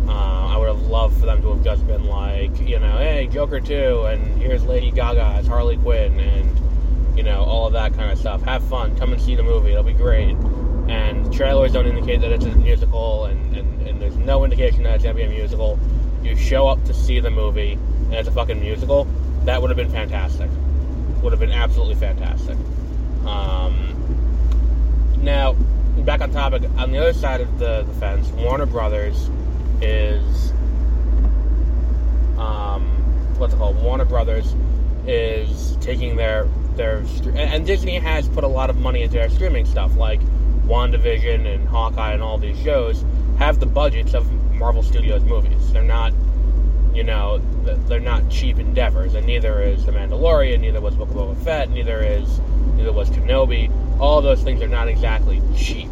Uh, 0.08 0.54
I 0.54 0.56
would 0.56 0.68
have 0.68 0.82
loved 0.82 1.18
for 1.18 1.26
them 1.26 1.40
to 1.42 1.54
have 1.54 1.64
just 1.64 1.86
been 1.86 2.04
like, 2.04 2.58
you 2.60 2.78
know, 2.78 2.98
hey, 2.98 3.26
Joker 3.26 3.60
2, 3.60 4.02
and 4.04 4.40
here's 4.40 4.64
Lady 4.64 4.90
Gaga 4.90 5.36
as 5.38 5.46
Harley 5.46 5.76
Quinn, 5.76 6.20
and 6.20 7.16
you 7.16 7.22
know, 7.22 7.42
all 7.44 7.66
of 7.66 7.72
that 7.74 7.94
kind 7.94 8.10
of 8.10 8.18
stuff. 8.18 8.42
Have 8.42 8.62
fun, 8.64 8.96
come 8.96 9.12
and 9.12 9.22
see 9.22 9.34
the 9.34 9.42
movie, 9.42 9.70
it'll 9.70 9.82
be 9.82 9.92
great. 9.92 10.36
And 10.88 11.32
trailers 11.32 11.72
don't 11.72 11.86
indicate 11.86 12.20
that 12.20 12.32
it's 12.32 12.44
a 12.44 12.54
musical, 12.56 13.24
and, 13.26 13.56
and, 13.56 13.86
and 13.86 14.02
there's 14.02 14.16
no 14.16 14.44
indication 14.44 14.82
that 14.82 14.96
it's 14.96 15.04
going 15.04 15.16
to 15.16 15.22
be 15.22 15.28
a 15.28 15.32
musical. 15.32 15.78
You 16.22 16.36
show 16.36 16.68
up 16.68 16.84
to 16.84 16.94
see 16.94 17.20
the 17.20 17.30
movie, 17.30 17.72
and 17.72 18.14
it's 18.14 18.28
a 18.28 18.32
fucking 18.32 18.60
musical, 18.60 19.06
that 19.44 19.60
would 19.60 19.70
have 19.70 19.76
been 19.76 19.90
fantastic. 19.90 20.50
Would 21.22 21.32
have 21.32 21.40
been 21.40 21.52
absolutely 21.52 21.94
fantastic. 21.94 22.56
Um, 23.26 23.94
now, 25.22 25.54
back 26.02 26.20
on 26.20 26.32
topic, 26.32 26.62
on 26.76 26.90
the 26.90 26.98
other 26.98 27.12
side 27.14 27.40
of 27.40 27.58
the, 27.58 27.82
the 27.82 27.94
fence, 27.94 28.28
Warner 28.30 28.66
Brothers 28.66 29.30
is. 29.80 30.50
Um, 32.38 32.86
what's 33.38 33.54
it 33.54 33.56
called? 33.56 33.80
Warner 33.82 34.04
Brothers 34.04 34.54
is 35.06 35.76
taking 35.80 36.16
their 36.16 36.48
their 36.76 37.04
and 37.36 37.66
Disney 37.66 37.98
has 37.98 38.28
put 38.28 38.42
a 38.42 38.48
lot 38.48 38.70
of 38.70 38.76
money 38.78 39.02
into 39.02 39.14
their 39.14 39.30
streaming 39.30 39.64
stuff, 39.64 39.96
like 39.96 40.20
WandaVision 40.66 41.46
and 41.46 41.68
Hawkeye 41.68 42.12
and 42.12 42.22
all 42.22 42.38
these 42.38 42.58
shows 42.62 43.04
have 43.38 43.60
the 43.60 43.66
budgets 43.66 44.14
of 44.14 44.30
Marvel 44.52 44.82
Studios 44.82 45.22
movies. 45.22 45.72
They're 45.72 45.82
not, 45.82 46.12
you 46.94 47.04
know, 47.04 47.38
they're 47.86 48.00
not 48.00 48.28
cheap 48.30 48.58
endeavors, 48.58 49.14
and 49.14 49.26
neither 49.26 49.60
is 49.60 49.84
The 49.84 49.92
Mandalorian, 49.92 50.60
neither 50.60 50.80
was 50.80 50.94
Book 50.94 51.10
of 51.10 51.16
Boba 51.16 51.36
Fett, 51.44 51.70
neither 51.70 52.00
is 52.00 52.40
neither 52.74 52.92
was 52.92 53.10
Kenobi. 53.10 53.70
All 54.00 54.22
those 54.22 54.42
things 54.42 54.62
are 54.62 54.68
not 54.68 54.88
exactly 54.88 55.42
cheap, 55.56 55.90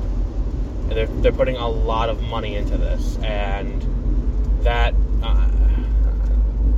they're 0.93 1.07
they're 1.07 1.33
putting 1.33 1.57
a 1.57 1.69
lot 1.69 2.09
of 2.09 2.23
money 2.23 2.57
into 2.57 2.77
this, 2.77 3.17
and 3.19 3.83
that. 4.63 4.95
Uh, 5.23 5.49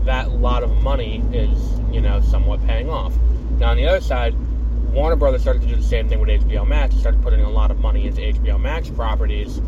that 0.05 0.33
lot 0.33 0.63
of 0.63 0.83
money 0.83 1.23
is, 1.33 1.81
you 1.91 2.01
know, 2.01 2.21
somewhat 2.21 2.65
paying 2.67 2.91
off. 2.91 3.15
Now, 3.59 3.71
on 3.71 3.77
the 3.77 3.87
other 3.87 4.01
side, 4.01 4.35
Warner 4.93 5.17
Brothers 5.17 5.43
started 5.43 5.63
to 5.63 5.69
do 5.69 5.77
the 5.77 5.83
same 5.83 6.09
thing 6.09 6.21
with 6.21 6.29
HBO 6.29 6.67
Max. 6.67 6.95
They 6.95 7.01
started 7.01 7.23
putting 7.23 7.41
a 7.41 7.51
lot 7.51 7.71
of 7.71 7.81
money 7.81 8.07
into 8.07 8.21
HBO 8.21 8.61
Max 8.61 8.91
properties, 8.91 9.61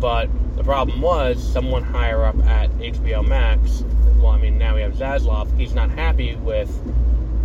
but 0.00 0.28
the 0.56 0.64
problem 0.64 1.00
was 1.00 1.42
someone 1.52 1.82
higher 1.82 2.24
up 2.24 2.36
at 2.44 2.70
HBO 2.72 3.26
Max. 3.26 3.84
Well, 4.18 4.32
I 4.32 4.38
mean, 4.38 4.58
now 4.58 4.74
we 4.74 4.82
have 4.82 4.94
Zaslav. 4.94 5.56
He's 5.58 5.74
not 5.74 5.90
happy 5.90 6.34
with 6.36 6.70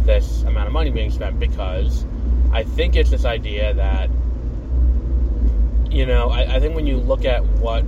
this 0.05 0.43
amount 0.43 0.67
of 0.67 0.74
money 0.74 0.89
being 0.89 1.12
spent 1.12 1.39
because 1.39 2.05
I 2.51 2.63
think 2.63 2.96
it's 2.96 3.12
this 3.12 3.25
idea 3.25 3.74
that, 3.75 4.10
you 5.91 6.05
know, 6.05 6.29
I, 6.29 6.55
I 6.55 6.60
think 6.60 6.74
when 6.74 6.88
you 6.88 6.98
look 6.98 7.25
at 7.25 7.43
what 7.43 7.83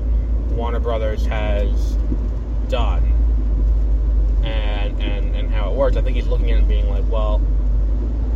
Warner 0.52 0.80
Brothers 0.80 1.26
has 1.26 1.94
done 2.68 3.02
and, 4.44 5.02
and, 5.02 5.36
and 5.36 5.50
how 5.50 5.72
it 5.72 5.76
works, 5.76 5.96
I 5.96 6.02
think 6.02 6.18
he's 6.18 6.28
looking 6.28 6.52
at 6.52 6.60
it 6.60 6.68
being 6.68 6.90
like, 6.90 7.10
well, 7.10 7.42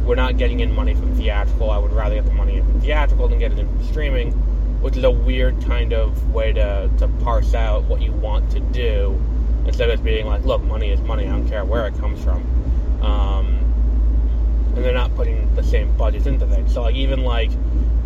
we're 0.06 0.16
not 0.16 0.38
getting 0.38 0.62
in 0.62 0.74
money 0.74 0.96
from 0.96 1.14
theatrical. 1.16 1.70
I 1.70 1.78
would 1.78 1.92
rather 1.92 2.16
get 2.16 2.26
the 2.26 2.32
money 2.32 2.56
in 2.56 2.64
from 2.64 2.80
theatrical 2.80 3.28
than 3.28 3.40
get 3.40 3.52
it 3.52 3.60
in 3.60 3.68
from 3.68 3.84
streaming, 3.86 4.32
which 4.82 4.96
is 4.96 5.04
a 5.04 5.12
weird 5.12 5.62
kind 5.66 5.92
of 5.92 6.34
way 6.34 6.54
to, 6.54 6.90
to 7.00 7.08
parse 7.22 7.54
out 7.54 7.84
what 7.84 8.02
you 8.02 8.14
want 8.14 8.50
to 8.52 8.62
do 8.62 9.22
instead 9.66 9.90
of 9.90 10.02
being 10.02 10.26
like, 10.26 10.46
look, 10.46 10.64
money 10.64 10.92
is 10.92 11.02
money. 11.02 11.28
I 11.28 11.32
don't 11.32 11.50
care 11.50 11.66
where 11.66 11.86
it 11.88 11.98
comes 11.98 12.24
from. 12.24 12.42
Um, 13.04 13.48
and 14.76 14.86
they're 14.86 14.94
not 14.94 15.14
putting 15.16 15.54
the 15.56 15.64
same 15.64 15.92
budgets 15.98 16.26
into 16.26 16.48
things. 16.48 16.74
So 16.74 16.84
like 16.84 16.96
even 16.96 17.26
like, 17.26 17.52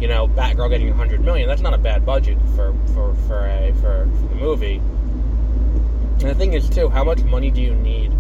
you 0.01 0.08
know, 0.08 0.27
Batgirl 0.27 0.72
getting 0.72 0.89
100 0.89 1.22
million, 1.24 1.48
that's 1.48 1.62
not 1.62 1.75
a 1.75 1.77
bad 1.77 2.05
budget 2.05 2.39
for 2.55 2.75
for 2.93 3.13
for 3.27 3.46
a 3.46 3.72
for, 3.75 4.10
for 4.20 4.27
the 4.29 4.36
movie. 4.36 4.77
And 4.77 6.22
the 6.22 6.36
thing 6.36 6.53
is 6.53 6.67
too, 6.70 6.89
how 6.89 7.03
much 7.03 7.24
money 7.24 7.51
do 7.51 7.62
you 7.62 7.75
need 7.75 8.12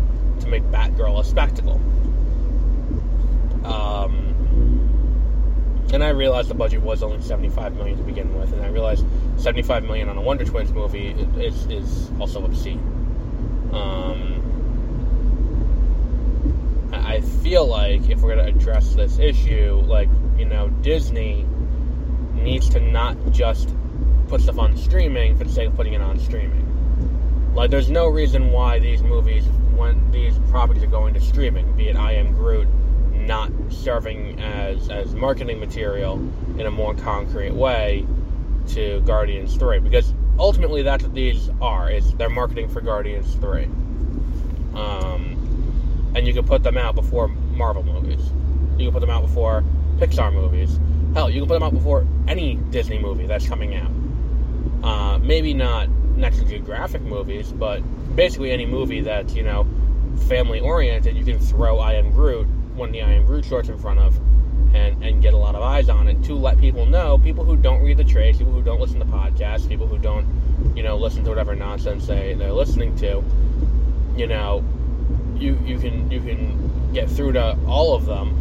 to 0.41 0.47
make 0.47 0.63
Batgirl 0.65 1.19
a 1.19 1.23
spectacle? 1.23 1.81
Um, 3.65 4.31
and 5.91 6.03
I 6.03 6.09
realized 6.09 6.49
the 6.49 6.53
budget 6.53 6.81
was 6.81 7.01
only 7.01 7.21
75 7.21 7.75
million 7.75 7.97
to 7.97 8.03
begin 8.03 8.37
with, 8.39 8.53
and 8.53 8.61
I 8.63 8.69
realized 8.69 9.05
75 9.37 9.83
million 9.83 10.07
on 10.07 10.17
a 10.17 10.21
Wonder 10.21 10.45
Twins 10.45 10.71
movie 10.71 11.09
is, 11.37 11.65
is 11.65 12.11
also 12.19 12.45
obscene. 12.45 12.79
Um, 13.73 14.37
I 16.93 17.21
feel 17.21 17.65
like 17.65 18.09
if 18.09 18.21
we're 18.21 18.35
going 18.35 18.45
to 18.45 18.59
address 18.59 18.93
this 18.93 19.19
issue, 19.19 19.81
like, 19.85 20.09
you 20.37 20.45
know, 20.45 20.69
Disney 20.69 21.45
needs 22.41 22.69
to 22.69 22.79
not 22.79 23.17
just 23.31 23.73
put 24.27 24.41
stuff 24.41 24.57
on 24.57 24.77
streaming 24.77 25.37
for 25.37 25.43
the 25.43 25.51
sake 25.51 25.67
of 25.67 25.75
putting 25.75 25.93
it 25.93 26.01
on 26.01 26.19
streaming. 26.19 26.67
Like, 27.53 27.69
there's 27.69 27.89
no 27.89 28.07
reason 28.07 28.51
why 28.51 28.79
these 28.79 29.03
movies, 29.03 29.45
when 29.75 30.09
these 30.11 30.37
properties 30.49 30.83
are 30.83 30.87
going 30.87 31.13
to 31.13 31.21
streaming, 31.21 31.71
be 31.73 31.89
it 31.89 31.95
I 31.95 32.13
Am 32.13 32.33
Groot, 32.33 32.67
not 33.11 33.51
serving 33.69 34.39
as 34.41 34.89
as 34.89 35.13
marketing 35.13 35.59
material 35.59 36.15
in 36.57 36.61
a 36.61 36.71
more 36.71 36.95
concrete 36.95 37.51
way 37.51 38.05
to 38.69 39.01
Guardians 39.01 39.55
3 39.57 39.79
because 39.79 40.13
ultimately 40.39 40.81
that's 40.81 41.03
what 41.03 41.13
these 41.13 41.49
are. 41.61 41.91
Is 41.91 42.13
they're 42.13 42.29
marketing 42.29 42.69
for 42.69 42.81
Guardians 42.81 43.35
3 43.35 43.65
um, 44.73 46.11
and 46.15 46.27
you 46.27 46.33
can 46.33 46.45
put 46.45 46.63
them 46.63 46.77
out 46.77 46.95
before 46.95 47.27
Marvel 47.27 47.83
movies. 47.83 48.31
You 48.77 48.85
can 48.85 48.93
put 48.93 49.01
them 49.01 49.09
out 49.09 49.21
before 49.21 49.63
Pixar 49.97 50.33
movies 50.33 50.79
hell 51.13 51.29
you 51.29 51.41
can 51.41 51.47
put 51.47 51.53
them 51.55 51.63
out 51.63 51.73
before 51.73 52.05
any 52.27 52.55
Disney 52.55 52.99
movie 52.99 53.25
that's 53.25 53.47
coming 53.47 53.75
out. 53.75 53.91
Uh, 54.83 55.17
maybe 55.19 55.53
not 55.53 55.89
National 55.89 56.47
Geographic 56.47 57.01
movies 57.01 57.51
but 57.51 57.79
basically 58.15 58.51
any 58.51 58.65
movie 58.65 59.01
that's 59.01 59.33
you 59.33 59.43
know 59.43 59.65
family 60.27 60.59
oriented 60.59 61.15
you 61.15 61.23
can 61.23 61.39
throw 61.39 61.79
I 61.79 61.93
Am 61.93 62.11
Groot 62.11 62.47
one 62.75 62.89
of 62.89 62.93
the 62.93 63.01
I 63.01 63.11
Am 63.13 63.25
Groot 63.25 63.45
shorts 63.45 63.69
in 63.69 63.77
front 63.77 63.99
of 63.99 64.19
and, 64.73 65.03
and 65.03 65.21
get 65.21 65.33
a 65.33 65.37
lot 65.37 65.55
of 65.55 65.61
eyes 65.61 65.89
on 65.89 66.07
it 66.07 66.23
to 66.23 66.35
let 66.35 66.57
people 66.57 66.85
know, 66.85 67.17
people 67.17 67.43
who 67.43 67.57
don't 67.57 67.81
read 67.81 67.97
the 67.97 68.03
trades, 68.03 68.37
people 68.37 68.53
who 68.53 68.61
don't 68.61 68.79
listen 68.79 68.99
to 68.99 69.05
podcasts, 69.05 69.67
people 69.67 69.87
who 69.87 69.97
don't, 69.97 70.25
you 70.75 70.83
know, 70.83 70.97
listen 70.97 71.23
to 71.23 71.29
whatever 71.29 71.55
nonsense 71.55 72.07
they, 72.07 72.33
they're 72.33 72.53
listening 72.53 72.95
to, 72.97 73.23
you 74.15 74.27
know, 74.27 74.63
you, 75.35 75.57
you 75.65 75.79
can 75.79 76.09
you 76.11 76.21
can 76.21 76.93
get 76.93 77.09
through 77.09 77.33
to 77.33 77.57
all 77.67 77.95
of 77.95 78.05
them 78.05 78.40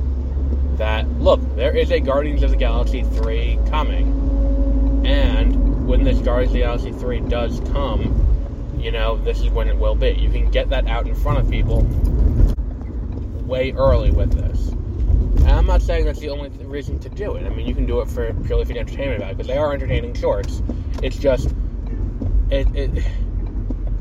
that 0.80 1.06
look, 1.20 1.40
there 1.56 1.76
is 1.76 1.90
a 1.90 2.00
Guardians 2.00 2.42
of 2.42 2.50
the 2.50 2.56
Galaxy 2.56 3.02
3 3.02 3.58
coming. 3.68 5.06
And 5.06 5.86
when 5.86 6.04
this 6.04 6.18
Guardians 6.20 6.50
of 6.50 6.54
the 6.54 6.60
Galaxy 6.60 6.92
3 6.92 7.20
does 7.28 7.60
come, 7.72 8.76
you 8.80 8.90
know, 8.90 9.18
this 9.18 9.40
is 9.40 9.50
when 9.50 9.68
it 9.68 9.76
will 9.76 9.94
be. 9.94 10.12
You 10.12 10.30
can 10.30 10.50
get 10.50 10.70
that 10.70 10.86
out 10.86 11.06
in 11.06 11.14
front 11.14 11.38
of 11.38 11.50
people 11.50 11.82
way 13.46 13.72
early 13.72 14.10
with 14.10 14.32
this. 14.32 14.68
And 14.68 15.50
I'm 15.50 15.66
not 15.66 15.82
saying 15.82 16.06
that's 16.06 16.18
the 16.18 16.30
only 16.30 16.48
reason 16.64 16.98
to 17.00 17.10
do 17.10 17.36
it. 17.36 17.44
I 17.44 17.50
mean, 17.50 17.66
you 17.66 17.74
can 17.74 17.84
do 17.84 18.00
it 18.00 18.08
for 18.08 18.32
purely 18.46 18.64
for 18.64 18.72
the 18.72 18.80
entertainment 18.80 19.20
value 19.20 19.34
because 19.34 19.48
they 19.48 19.58
are 19.58 19.74
entertaining 19.74 20.14
shorts. 20.14 20.62
It's 21.02 21.18
just 21.18 21.50
it, 22.50 22.74
it 22.74 23.04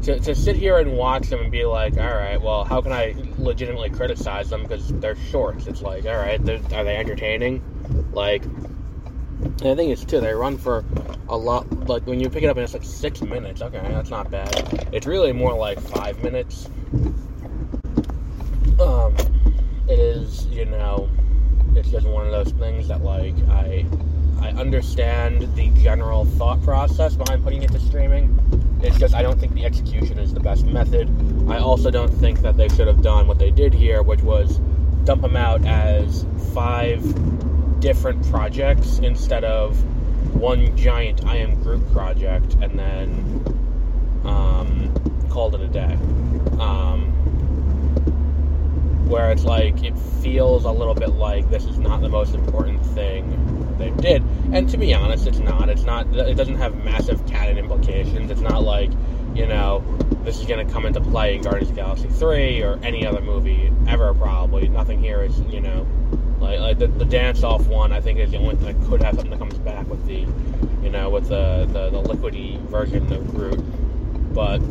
to, 0.03 0.19
to 0.19 0.35
sit 0.35 0.55
here 0.55 0.77
and 0.77 0.97
watch 0.97 1.27
them 1.29 1.41
and 1.41 1.51
be 1.51 1.65
like, 1.65 1.97
all 1.97 2.15
right, 2.15 2.41
well, 2.41 2.63
how 2.63 2.81
can 2.81 2.91
I 2.91 3.15
legitimately 3.37 3.89
criticize 3.89 4.49
them 4.49 4.63
because 4.63 4.87
they're 4.99 5.15
shorts? 5.15 5.67
It's 5.67 5.81
like, 5.81 6.05
all 6.05 6.15
right, 6.15 6.39
are 6.39 6.83
they 6.83 6.95
entertaining? 6.95 7.61
Like, 8.13 8.43
and 8.43 9.57
the 9.59 9.75
thing 9.75 9.89
is 9.89 10.03
too, 10.03 10.19
they 10.19 10.33
run 10.33 10.57
for 10.57 10.83
a 11.27 11.37
lot. 11.37 11.87
Like 11.87 12.05
when 12.05 12.19
you 12.19 12.29
pick 12.29 12.43
it 12.43 12.47
up 12.47 12.57
and 12.57 12.63
it's 12.63 12.73
like 12.73 12.83
six 12.83 13.21
minutes, 13.21 13.61
okay, 13.61 13.79
that's 13.79 14.09
not 14.09 14.29
bad. 14.29 14.89
It's 14.91 15.05
really 15.05 15.31
more 15.31 15.53
like 15.53 15.79
five 15.79 16.21
minutes. 16.23 16.69
Um, 18.79 19.15
it 19.87 19.99
is, 19.99 20.45
you 20.47 20.65
know, 20.65 21.09
it's 21.75 21.89
just 21.89 22.07
one 22.07 22.25
of 22.25 22.31
those 22.31 22.53
things 22.53 22.87
that 22.87 23.01
like 23.01 23.35
I 23.49 23.85
I 24.41 24.49
understand 24.51 25.53
the 25.55 25.69
general 25.81 26.25
thought 26.25 26.61
process 26.63 27.15
behind 27.15 27.43
putting 27.43 27.63
it 27.63 27.71
to 27.71 27.79
streaming. 27.79 28.37
It's 28.81 28.97
just 28.97 29.13
I 29.13 29.21
don't 29.21 29.39
think 29.39 29.53
the 29.53 29.65
execution 29.65 30.17
is 30.17 30.33
the 30.33 30.39
best 30.39 30.65
method. 30.65 31.09
I 31.49 31.57
also 31.57 31.91
don't 31.91 32.09
think 32.09 32.39
that 32.41 32.55
they 32.55 32.69
should 32.69 32.87
have 32.87 33.01
done 33.01 33.27
what 33.27 33.37
they 33.37 33.51
did 33.51 33.73
here, 33.73 34.01
which 34.01 34.21
was 34.21 34.59
dump 35.03 35.21
them 35.21 35.35
out 35.35 35.65
as 35.65 36.25
five 36.53 37.01
different 37.79 38.29
projects 38.29 38.99
instead 38.99 39.43
of 39.43 39.77
one 40.33 40.75
giant 40.77 41.25
I 41.25 41.37
am 41.37 41.61
Groot 41.61 41.91
project 41.91 42.55
and 42.61 42.77
then 42.77 44.21
um, 44.23 44.93
called 45.29 45.55
it 45.55 45.61
a 45.61 45.67
day. 45.67 45.97
Um, 46.59 47.07
where 49.09 49.31
it's 49.31 49.43
like 49.43 49.83
it 49.83 49.97
feels 50.21 50.65
a 50.65 50.71
little 50.71 50.93
bit 50.93 51.09
like 51.09 51.49
this 51.49 51.65
is 51.65 51.79
not 51.79 52.01
the 52.01 52.09
most 52.09 52.35
important 52.35 52.85
thing 52.87 53.48
they 53.79 53.89
did. 53.91 54.23
And 54.51 54.69
to 54.69 54.77
be 54.77 54.93
honest, 54.93 55.25
it's 55.25 55.39
not. 55.39 55.69
It's 55.69 55.83
not. 55.83 56.07
It 56.15 56.35
doesn't 56.35 56.57
have 56.57 56.75
massive 56.83 57.25
canon 57.25 57.57
implications. 57.57 58.29
It's 58.29 58.41
not 58.41 58.63
like 58.63 58.91
you 59.33 59.47
know 59.47 59.83
this 60.23 60.39
is 60.39 60.45
going 60.45 60.65
to 60.65 60.71
come 60.71 60.85
into 60.85 61.01
play 61.01 61.35
in 61.35 61.41
Guardians 61.41 61.69
of 61.71 61.75
Galaxy 61.75 62.07
three 62.09 62.61
or 62.61 62.79
any 62.83 63.05
other 63.05 63.21
movie 63.21 63.71
ever. 63.87 64.13
Probably 64.13 64.67
nothing 64.67 65.01
here 65.01 65.23
is 65.23 65.39
you 65.41 65.61
know 65.61 65.87
like, 66.39 66.59
like 66.59 66.77
the, 66.77 66.87
the 66.87 67.05
dance 67.05 67.43
off 67.43 67.65
one. 67.67 67.91
I 67.91 68.01
think 68.01 68.19
is 68.19 68.31
the 68.31 68.37
only 68.37 68.55
thing 68.55 68.79
that 68.79 68.87
could 68.87 69.01
have 69.01 69.15
something 69.15 69.31
that 69.31 69.39
comes 69.39 69.57
back 69.59 69.87
with 69.87 70.05
the 70.05 70.27
you 70.83 70.91
know 70.91 71.09
with 71.09 71.29
the 71.29 71.67
the, 71.71 71.89
the 71.89 72.01
liquidy 72.01 72.59
version 72.67 73.11
of 73.11 73.27
Groot, 73.33 73.59
but 74.33 74.61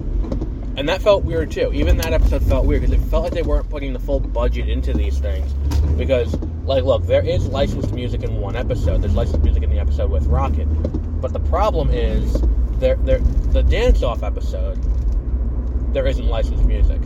and 0.78 0.88
that 0.88 1.02
felt 1.02 1.24
weird 1.24 1.50
too. 1.50 1.72
Even 1.72 1.96
that 1.96 2.12
episode 2.12 2.40
felt 2.44 2.64
weird 2.64 2.82
because 2.82 2.94
it 2.94 3.04
felt 3.06 3.24
like 3.24 3.32
they 3.32 3.42
weren't 3.42 3.68
putting 3.68 3.92
the 3.92 3.98
full 3.98 4.20
budget 4.20 4.68
into 4.68 4.92
these 4.92 5.18
things. 5.18 5.52
Because, 5.96 6.32
like, 6.68 6.84
look, 6.84 7.06
there 7.06 7.24
is 7.24 7.48
licensed 7.48 7.92
music 7.94 8.22
in 8.22 8.40
one 8.40 8.54
episode. 8.54 9.00
There's 9.02 9.14
licensed 9.14 9.42
music 9.42 9.62
in 9.62 9.70
the 9.70 9.78
episode 9.78 10.10
with 10.10 10.26
Rocket. 10.26 10.66
But 11.20 11.32
the 11.32 11.40
problem 11.40 11.90
is, 11.90 12.40
there, 12.78 12.96
there, 12.96 13.18
the 13.18 13.62
dance-off 13.62 14.22
episode, 14.22 14.78
there 15.94 16.06
isn't 16.06 16.26
licensed 16.26 16.64
music, 16.64 17.00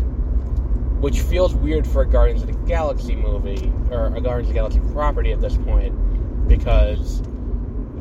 which 1.00 1.20
feels 1.20 1.54
weird 1.54 1.86
for 1.86 2.02
a 2.02 2.06
Guardians 2.06 2.42
of 2.42 2.48
the 2.48 2.66
Galaxy 2.66 3.14
movie 3.14 3.72
or 3.90 4.06
a 4.06 4.20
Guardians 4.20 4.48
of 4.48 4.48
the 4.48 4.54
Galaxy 4.54 4.80
property 4.92 5.32
at 5.32 5.40
this 5.40 5.56
point, 5.56 6.48
because 6.48 7.22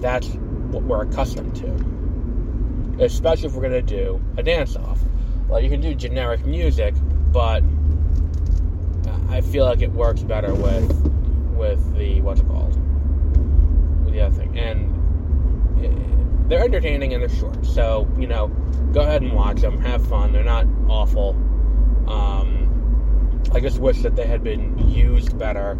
that's 0.02 0.28
what 0.72 0.84
we're 0.84 1.04
accustomed 1.04 1.56
to. 1.58 3.04
Especially 3.06 3.48
if 3.48 3.54
we're 3.54 3.62
gonna 3.62 3.82
do 3.82 4.20
a 4.38 4.44
dance-off 4.44 5.00
like 5.52 5.64
you 5.64 5.70
can 5.70 5.82
do 5.82 5.94
generic 5.94 6.46
music, 6.46 6.96
but 7.32 7.62
I 9.30 9.42
feel 9.42 9.66
like 9.66 9.82
it 9.82 9.92
works 9.92 10.22
better 10.22 10.54
with 10.54 11.11
with 11.62 11.96
the 11.96 12.20
what's 12.22 12.42
it 12.42 12.48
called 12.48 12.76
with 14.04 14.14
the 14.14 14.22
other 14.22 14.36
thing, 14.36 14.58
and 14.58 15.86
it, 15.86 16.50
they're 16.50 16.64
entertaining 16.64 17.14
and 17.14 17.22
they're 17.22 17.30
short. 17.30 17.64
So 17.64 18.10
you 18.18 18.26
know, 18.26 18.48
go 18.92 19.02
ahead 19.02 19.22
and 19.22 19.34
watch 19.34 19.62
them, 19.62 19.80
have 19.80 20.06
fun. 20.08 20.34
They're 20.34 20.44
not 20.44 20.66
awful. 20.90 21.30
Um, 22.08 23.44
I 23.54 23.60
just 23.60 23.78
wish 23.78 24.02
that 24.02 24.16
they 24.16 24.26
had 24.26 24.44
been 24.44 24.90
used 24.90 25.38
better 25.38 25.78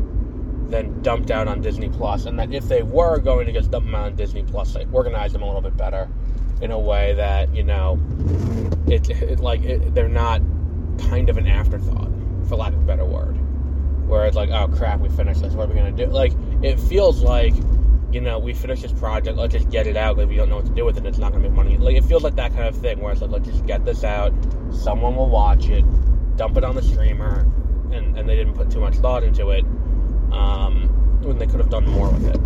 than 0.68 1.02
dumped 1.02 1.32
out 1.32 1.48
on 1.48 1.62
Disney 1.62 1.90
Plus, 1.90 2.26
and 2.26 2.38
that 2.38 2.54
if 2.54 2.66
they 2.66 2.84
were 2.84 3.18
going 3.18 3.48
to 3.48 3.52
just 3.52 3.72
dump 3.72 3.86
them 3.86 3.96
out 3.96 4.06
on 4.06 4.16
Disney 4.16 4.44
Plus, 4.44 4.74
they 4.76 4.86
organize 4.94 5.34
them 5.34 5.42
a 5.42 5.46
little 5.46 5.62
bit 5.62 5.76
better 5.76 6.08
in 6.62 6.70
a 6.70 6.80
way 6.80 7.16
that 7.16 7.54
you 7.56 7.64
know 7.64 8.00
it, 8.86 9.10
it 9.10 9.40
like 9.40 9.64
it, 9.64 9.96
they're 9.96 10.08
not 10.08 10.42
kind 11.10 11.28
of 11.28 11.38
an 11.38 11.48
afterthought 11.48 12.12
for 12.48 12.56
lack 12.56 12.72
of 12.72 12.84
a 12.84 12.86
better 12.86 13.06
word 13.06 13.41
where 14.12 14.26
it's 14.26 14.36
like 14.36 14.50
oh 14.50 14.68
crap 14.68 15.00
we 15.00 15.10
finished 15.10 15.42
this 15.42 15.54
what 15.54 15.70
are 15.70 15.74
we 15.74 15.76
gonna 15.76 15.92
do? 15.92 16.06
Like 16.06 16.34
it 16.62 16.80
feels 16.80 17.24
like 17.24 17.54
you 18.12 18.20
know 18.20 18.38
we 18.40 18.54
finished 18.54 18.82
this 18.82 18.92
project 18.92 19.38
let's 19.38 19.54
just 19.54 19.70
get 19.70 19.88
it 19.88 19.96
out 19.96 20.18
because 20.18 20.28
we 20.28 20.36
don't 20.36 20.50
know 20.50 20.58
what 20.58 20.66
to 20.66 20.74
do 20.74 20.84
with 20.84 20.98
it 20.98 21.06
it's 21.06 21.18
not 21.18 21.32
gonna 21.32 21.48
make 21.48 21.54
money. 21.54 21.78
Like 21.78 21.96
it 21.96 22.04
feels 22.04 22.22
like 22.22 22.36
that 22.36 22.54
kind 22.54 22.68
of 22.68 22.76
thing 22.76 23.00
where 23.00 23.14
it's 23.14 23.22
like 23.22 23.32
let's 23.32 23.48
just 23.48 23.66
get 23.66 23.86
this 23.86 24.04
out 24.04 24.34
someone 24.72 25.16
will 25.16 25.30
watch 25.30 25.70
it 25.70 25.86
dump 26.36 26.58
it 26.58 26.64
on 26.64 26.76
the 26.76 26.82
streamer 26.82 27.42
and, 27.92 28.18
and 28.18 28.28
they 28.28 28.36
didn't 28.36 28.54
put 28.54 28.70
too 28.70 28.80
much 28.80 28.96
thought 28.96 29.24
into 29.24 29.52
it 29.52 29.64
um, 30.32 31.22
when 31.24 31.38
they 31.38 31.46
could 31.46 31.60
have 31.60 31.70
done 31.70 31.86
more 31.86 32.10
with 32.10 32.26
it. 32.28 32.38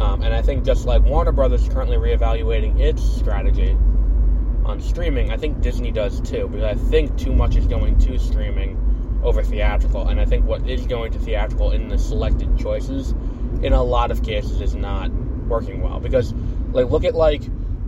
Um, 0.00 0.22
and 0.22 0.34
I 0.34 0.42
think 0.42 0.64
just 0.64 0.84
like 0.84 1.02
Warner 1.02 1.32
Brothers 1.32 1.62
is 1.62 1.68
currently 1.68 1.96
reevaluating 1.96 2.80
its 2.80 3.02
strategy 3.02 3.76
on 4.64 4.80
streaming, 4.80 5.30
I 5.30 5.36
think 5.36 5.60
Disney 5.60 5.90
does 5.90 6.20
too, 6.20 6.48
because 6.48 6.64
I 6.64 6.74
think 6.74 7.16
too 7.16 7.32
much 7.32 7.56
is 7.56 7.66
going 7.66 7.98
to 8.00 8.18
streaming 8.18 8.76
over 9.26 9.42
theatrical. 9.42 10.08
And 10.08 10.20
I 10.20 10.24
think 10.24 10.46
what 10.46 10.66
is 10.68 10.86
going 10.86 11.12
to 11.12 11.18
theatrical 11.18 11.72
in 11.72 11.88
the 11.88 11.98
selected 11.98 12.56
choices, 12.58 13.10
in 13.62 13.72
a 13.72 13.82
lot 13.82 14.10
of 14.10 14.22
cases, 14.22 14.60
is 14.60 14.74
not 14.74 15.10
working 15.48 15.82
well. 15.82 16.00
Because, 16.00 16.32
like, 16.72 16.88
look 16.88 17.04
at 17.04 17.14
like 17.14 17.42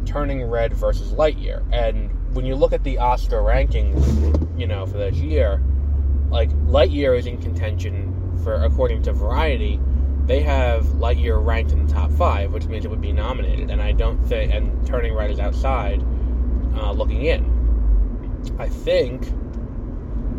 Turning 0.05 0.42
Red 0.44 0.74
versus 0.74 1.12
Lightyear, 1.12 1.62
and 1.72 2.11
when 2.35 2.44
you 2.44 2.55
look 2.55 2.72
at 2.72 2.85
the 2.85 2.98
Oscar 2.98 3.38
rankings, 3.38 4.59
you 4.59 4.66
know, 4.66 4.87
for 4.87 4.98
this 4.98 5.16
year, 5.16 5.62
like 6.31 6.51
Lightyear 6.51 7.18
is 7.18 7.27
in 7.27 7.38
contention 7.38 8.38
for, 8.42 8.55
according 8.55 9.03
to 9.03 9.12
Variety, 9.12 9.81
they 10.27 10.42
have 10.42 10.85
Lightyear 10.87 11.44
ranked 11.44 11.72
in 11.72 11.87
the 11.87 11.92
top 11.92 12.11
five, 12.12 12.53
which 12.53 12.66
means 12.66 12.85
it 12.85 12.88
would 12.88 13.01
be 13.01 13.12
nominated. 13.12 13.70
And 13.70 13.81
I 13.81 13.92
don't 13.92 14.18
think, 14.24 14.53
and 14.53 14.87
Turning 14.87 15.14
Red 15.14 15.31
is 15.31 15.38
outside, 15.38 16.03
uh, 16.74 16.92
looking 16.92 17.24
in. 17.24 18.46
I 18.59 18.68
think 18.68 19.29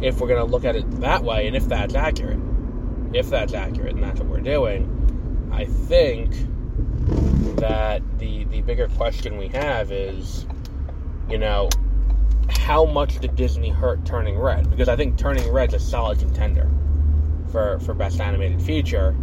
if 0.01 0.19
we're 0.19 0.27
going 0.27 0.45
to 0.45 0.51
look 0.51 0.65
at 0.65 0.75
it 0.75 0.89
that 1.01 1.23
way, 1.23 1.47
and 1.47 1.55
if 1.55 1.67
that's 1.67 1.95
accurate, 1.95 2.39
if 3.13 3.29
that's 3.29 3.53
accurate, 3.53 3.95
and 3.95 4.03
that's 4.03 4.19
what 4.19 4.29
we're 4.29 4.39
doing, 4.39 5.49
I 5.51 5.65
think 5.65 6.31
that 7.57 8.01
the 8.19 8.45
the 8.45 8.61
bigger 8.61 8.87
question 8.89 9.37
we 9.37 9.47
have 9.49 9.91
is, 9.91 10.45
you 11.29 11.37
know, 11.37 11.69
how 12.49 12.85
much 12.85 13.19
did 13.19 13.35
Disney 13.35 13.69
hurt 13.69 14.05
Turning 14.05 14.37
Red? 14.37 14.69
Because 14.69 14.87
I 14.87 14.95
think 14.95 15.17
Turning 15.17 15.51
Red's 15.51 15.73
a 15.73 15.79
solid 15.79 16.19
contender 16.19 16.69
for 17.51 17.79
for 17.79 17.93
best 17.93 18.19
animated 18.19 18.61
feature 18.61 19.15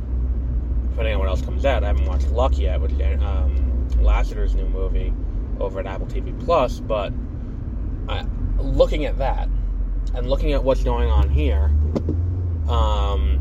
depending 0.97 1.15
on 1.15 1.21
what 1.21 1.29
else 1.29 1.43
comes 1.43 1.67
out. 1.67 1.85
I 1.85 1.89
haven't 1.89 2.07
watched 2.07 2.29
Luck 2.29 2.57
yet, 2.57 2.81
which 2.81 2.93
um, 3.21 3.87
Lasseter's 4.01 4.55
new 4.55 4.67
movie 4.67 5.12
over 5.61 5.79
at 5.79 5.87
Apple 5.87 6.07
TV 6.07 6.39
Plus. 6.43 6.81
But 6.81 7.12
I, 8.09 8.25
looking 8.59 9.05
at 9.05 9.19
that 9.19 9.47
and 10.16 10.29
looking 10.31 10.55
at 10.55 10.64
what's 10.64 10.83
going 10.83 11.11
on 11.11 11.29
here, 11.29 11.64
um, 12.68 13.38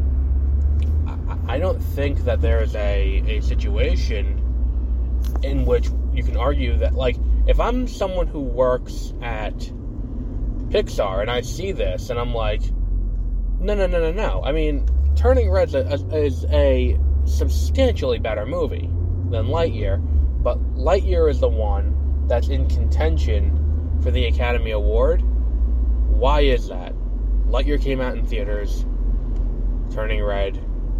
I, 1.47 1.55
I 1.55 1.57
don't 1.57 1.79
think 1.79 2.25
that 2.25 2.41
there 2.41 2.61
is 2.61 2.75
a, 2.75 3.23
a 3.27 3.41
situation 3.41 4.41
in 5.41 5.65
which 5.65 5.87
you 6.13 6.23
can 6.23 6.35
argue 6.35 6.77
that, 6.77 6.93
like, 6.93 7.15
if 7.47 7.59
I'm 7.59 7.87
someone 7.87 8.27
who 8.27 8.41
works 8.41 9.13
at 9.21 9.57
Pixar 10.69 11.21
and 11.21 11.31
I 11.31 11.41
see 11.41 11.71
this 11.71 12.09
and 12.09 12.19
I'm 12.19 12.33
like, 12.33 12.61
no, 13.59 13.73
no, 13.73 13.87
no, 13.87 13.99
no, 13.99 14.11
no. 14.11 14.43
I 14.43 14.51
mean, 14.51 14.85
Turning 15.15 15.49
Red 15.49 15.73
is 15.73 16.45
a 16.49 16.99
substantially 17.23 18.19
better 18.19 18.45
movie 18.45 18.89
than 19.29 19.47
Lightyear, 19.47 19.97
but 20.43 20.59
Lightyear 20.75 21.29
is 21.29 21.39
the 21.39 21.47
one 21.47 22.27
that's 22.27 22.49
in 22.49 22.67
contention 22.67 23.99
for 24.03 24.11
the 24.11 24.25
Academy 24.25 24.71
Award. 24.71 25.23
Why 26.15 26.41
is 26.41 26.67
that? 26.69 26.93
Lightyear 27.47 27.81
came 27.81 28.01
out 28.01 28.17
in 28.17 28.25
theaters, 28.25 28.85
Turning 29.91 30.23
Red 30.23 30.59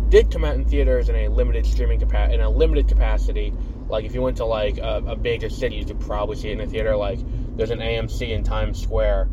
did 0.09 0.31
come 0.31 0.45
out 0.45 0.55
in 0.55 0.65
theaters 0.65 1.09
in 1.09 1.15
a 1.15 1.27
limited 1.29 1.65
streaming 1.65 1.99
capacity, 1.99 2.35
in 2.35 2.41
a 2.41 2.49
limited 2.49 2.87
capacity. 2.87 3.53
Like 3.89 4.05
if 4.05 4.13
you 4.13 4.21
went 4.21 4.37
to 4.37 4.45
like 4.45 4.77
a, 4.77 5.03
a 5.07 5.15
bigger 5.15 5.49
city, 5.49 5.75
you 5.75 5.85
could 5.85 5.99
probably 5.99 6.35
see 6.35 6.49
it 6.49 6.53
in 6.53 6.61
a 6.61 6.67
theater. 6.67 6.95
Like 6.95 7.19
there's 7.57 7.71
an 7.71 7.79
AMC 7.79 8.29
in 8.29 8.43
Times 8.43 8.81
Square 8.81 9.29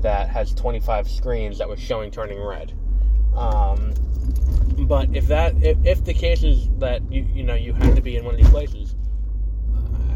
that 0.00 0.28
has 0.28 0.54
25 0.54 1.08
screens 1.08 1.58
that 1.58 1.68
was 1.68 1.78
showing 1.78 2.10
Turning 2.10 2.42
Red. 2.42 2.72
Um, 3.36 3.92
But 4.78 5.14
if 5.14 5.26
that 5.28 5.54
if, 5.62 5.78
if 5.84 6.04
the 6.04 6.14
case 6.14 6.42
is 6.42 6.68
that 6.78 7.02
you 7.12 7.26
you 7.34 7.42
know 7.42 7.54
you 7.54 7.72
have 7.74 7.94
to 7.94 8.02
be 8.02 8.16
in 8.16 8.24
one 8.24 8.34
of 8.34 8.40
these 8.40 8.50
places, 8.50 8.96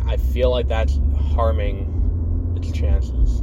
I 0.07 0.17
feel 0.17 0.51
like 0.51 0.69
that's 0.69 0.99
harming 1.35 2.55
its 2.57 2.73
chances 2.73 3.43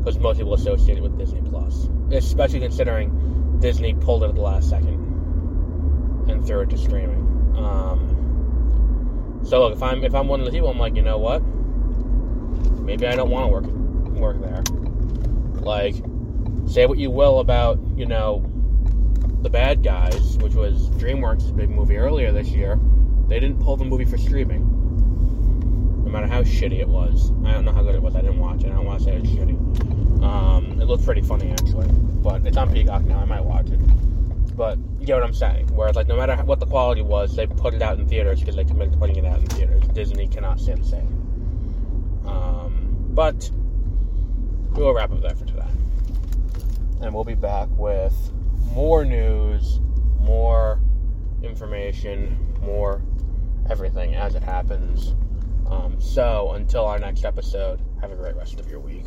because 0.00 0.18
most 0.18 0.38
people 0.38 0.54
associate 0.54 0.98
it 0.98 1.02
with 1.02 1.16
Disney 1.18 1.42
Plus, 1.42 1.88
especially 2.10 2.60
considering 2.60 3.58
Disney 3.60 3.94
pulled 3.94 4.24
it 4.24 4.30
at 4.30 4.34
the 4.34 4.40
last 4.40 4.68
second 4.70 6.26
and 6.28 6.46
threw 6.46 6.60
it 6.60 6.70
to 6.70 6.78
streaming. 6.78 7.20
Um, 7.56 9.40
so 9.44 9.60
look, 9.60 9.74
if 9.74 9.82
I'm 9.82 10.02
if 10.02 10.14
I'm 10.14 10.26
one 10.26 10.40
of 10.40 10.46
the 10.46 10.52
people, 10.52 10.68
I'm 10.68 10.78
like, 10.78 10.96
you 10.96 11.02
know 11.02 11.18
what? 11.18 11.42
Maybe 12.82 13.06
I 13.06 13.14
don't 13.14 13.30
want 13.30 13.46
to 13.46 13.52
work 13.52 14.36
work 14.36 14.40
there. 14.40 14.62
Like, 15.62 15.94
say 16.66 16.86
what 16.86 16.98
you 16.98 17.10
will 17.10 17.40
about 17.40 17.78
you 17.96 18.06
know 18.06 18.46
the 19.42 19.50
bad 19.50 19.82
guys, 19.82 20.38
which 20.38 20.54
was 20.54 20.88
DreamWorks' 20.90 21.54
big 21.54 21.70
movie 21.70 21.96
earlier 21.96 22.32
this 22.32 22.48
year. 22.48 22.78
They 23.28 23.38
didn't 23.38 23.62
pull 23.62 23.76
the 23.76 23.84
movie 23.84 24.04
for 24.04 24.18
streaming, 24.18 24.79
no 26.10 26.18
matter 26.18 26.32
how 26.32 26.42
shitty 26.42 26.80
it 26.80 26.88
was. 26.88 27.30
I 27.44 27.52
don't 27.52 27.64
know 27.64 27.72
how 27.72 27.82
good 27.82 27.94
it 27.94 28.02
was. 28.02 28.16
I 28.16 28.20
didn't 28.20 28.40
watch 28.40 28.64
it. 28.64 28.66
I 28.66 28.74
don't 28.74 28.84
want 28.84 28.98
to 28.98 29.04
say 29.04 29.14
it 29.14 29.20
was 29.20 29.30
shitty. 29.30 30.24
Um, 30.24 30.80
it 30.80 30.86
looked 30.86 31.04
pretty 31.04 31.22
funny 31.22 31.52
actually, 31.52 31.86
but 31.88 32.44
it's 32.44 32.56
on 32.56 32.72
Peacock 32.72 33.02
now. 33.04 33.20
I 33.20 33.24
might 33.26 33.44
watch 33.44 33.68
it. 33.68 33.78
But 34.56 34.76
you 34.98 35.06
get 35.06 35.14
what 35.14 35.22
I'm 35.22 35.32
saying. 35.32 35.68
Whereas, 35.68 35.94
like, 35.94 36.08
no 36.08 36.16
matter 36.16 36.34
what 36.42 36.58
the 36.58 36.66
quality 36.66 37.02
was, 37.02 37.36
they 37.36 37.46
put 37.46 37.74
it 37.74 37.80
out 37.80 37.98
in 37.98 38.08
theaters 38.08 38.40
because 38.40 38.56
they 38.56 38.64
committed 38.64 38.94
to 38.94 38.98
putting 38.98 39.16
it 39.16 39.24
out 39.24 39.38
in 39.38 39.46
theaters. 39.46 39.84
Disney 39.94 40.26
cannot 40.26 40.58
say 40.58 40.74
the 40.74 40.84
same. 40.84 41.06
Um, 42.26 43.06
but 43.10 43.48
we 44.72 44.82
will 44.82 44.92
wrap 44.92 45.12
up 45.12 45.22
there 45.22 45.36
for 45.36 45.44
today, 45.44 45.62
and 47.00 47.14
we'll 47.14 47.24
be 47.24 47.34
back 47.34 47.68
with 47.70 48.14
more 48.72 49.04
news, 49.04 49.80
more 50.18 50.80
information, 51.42 52.36
more 52.60 53.00
everything 53.70 54.16
as 54.16 54.34
it 54.34 54.42
happens. 54.42 55.14
Um, 55.70 56.00
so 56.00 56.52
until 56.52 56.84
our 56.84 56.98
next 56.98 57.24
episode, 57.24 57.80
have 58.00 58.10
a 58.10 58.16
great 58.16 58.36
rest 58.36 58.58
of 58.58 58.68
your 58.68 58.80
week. 58.80 59.06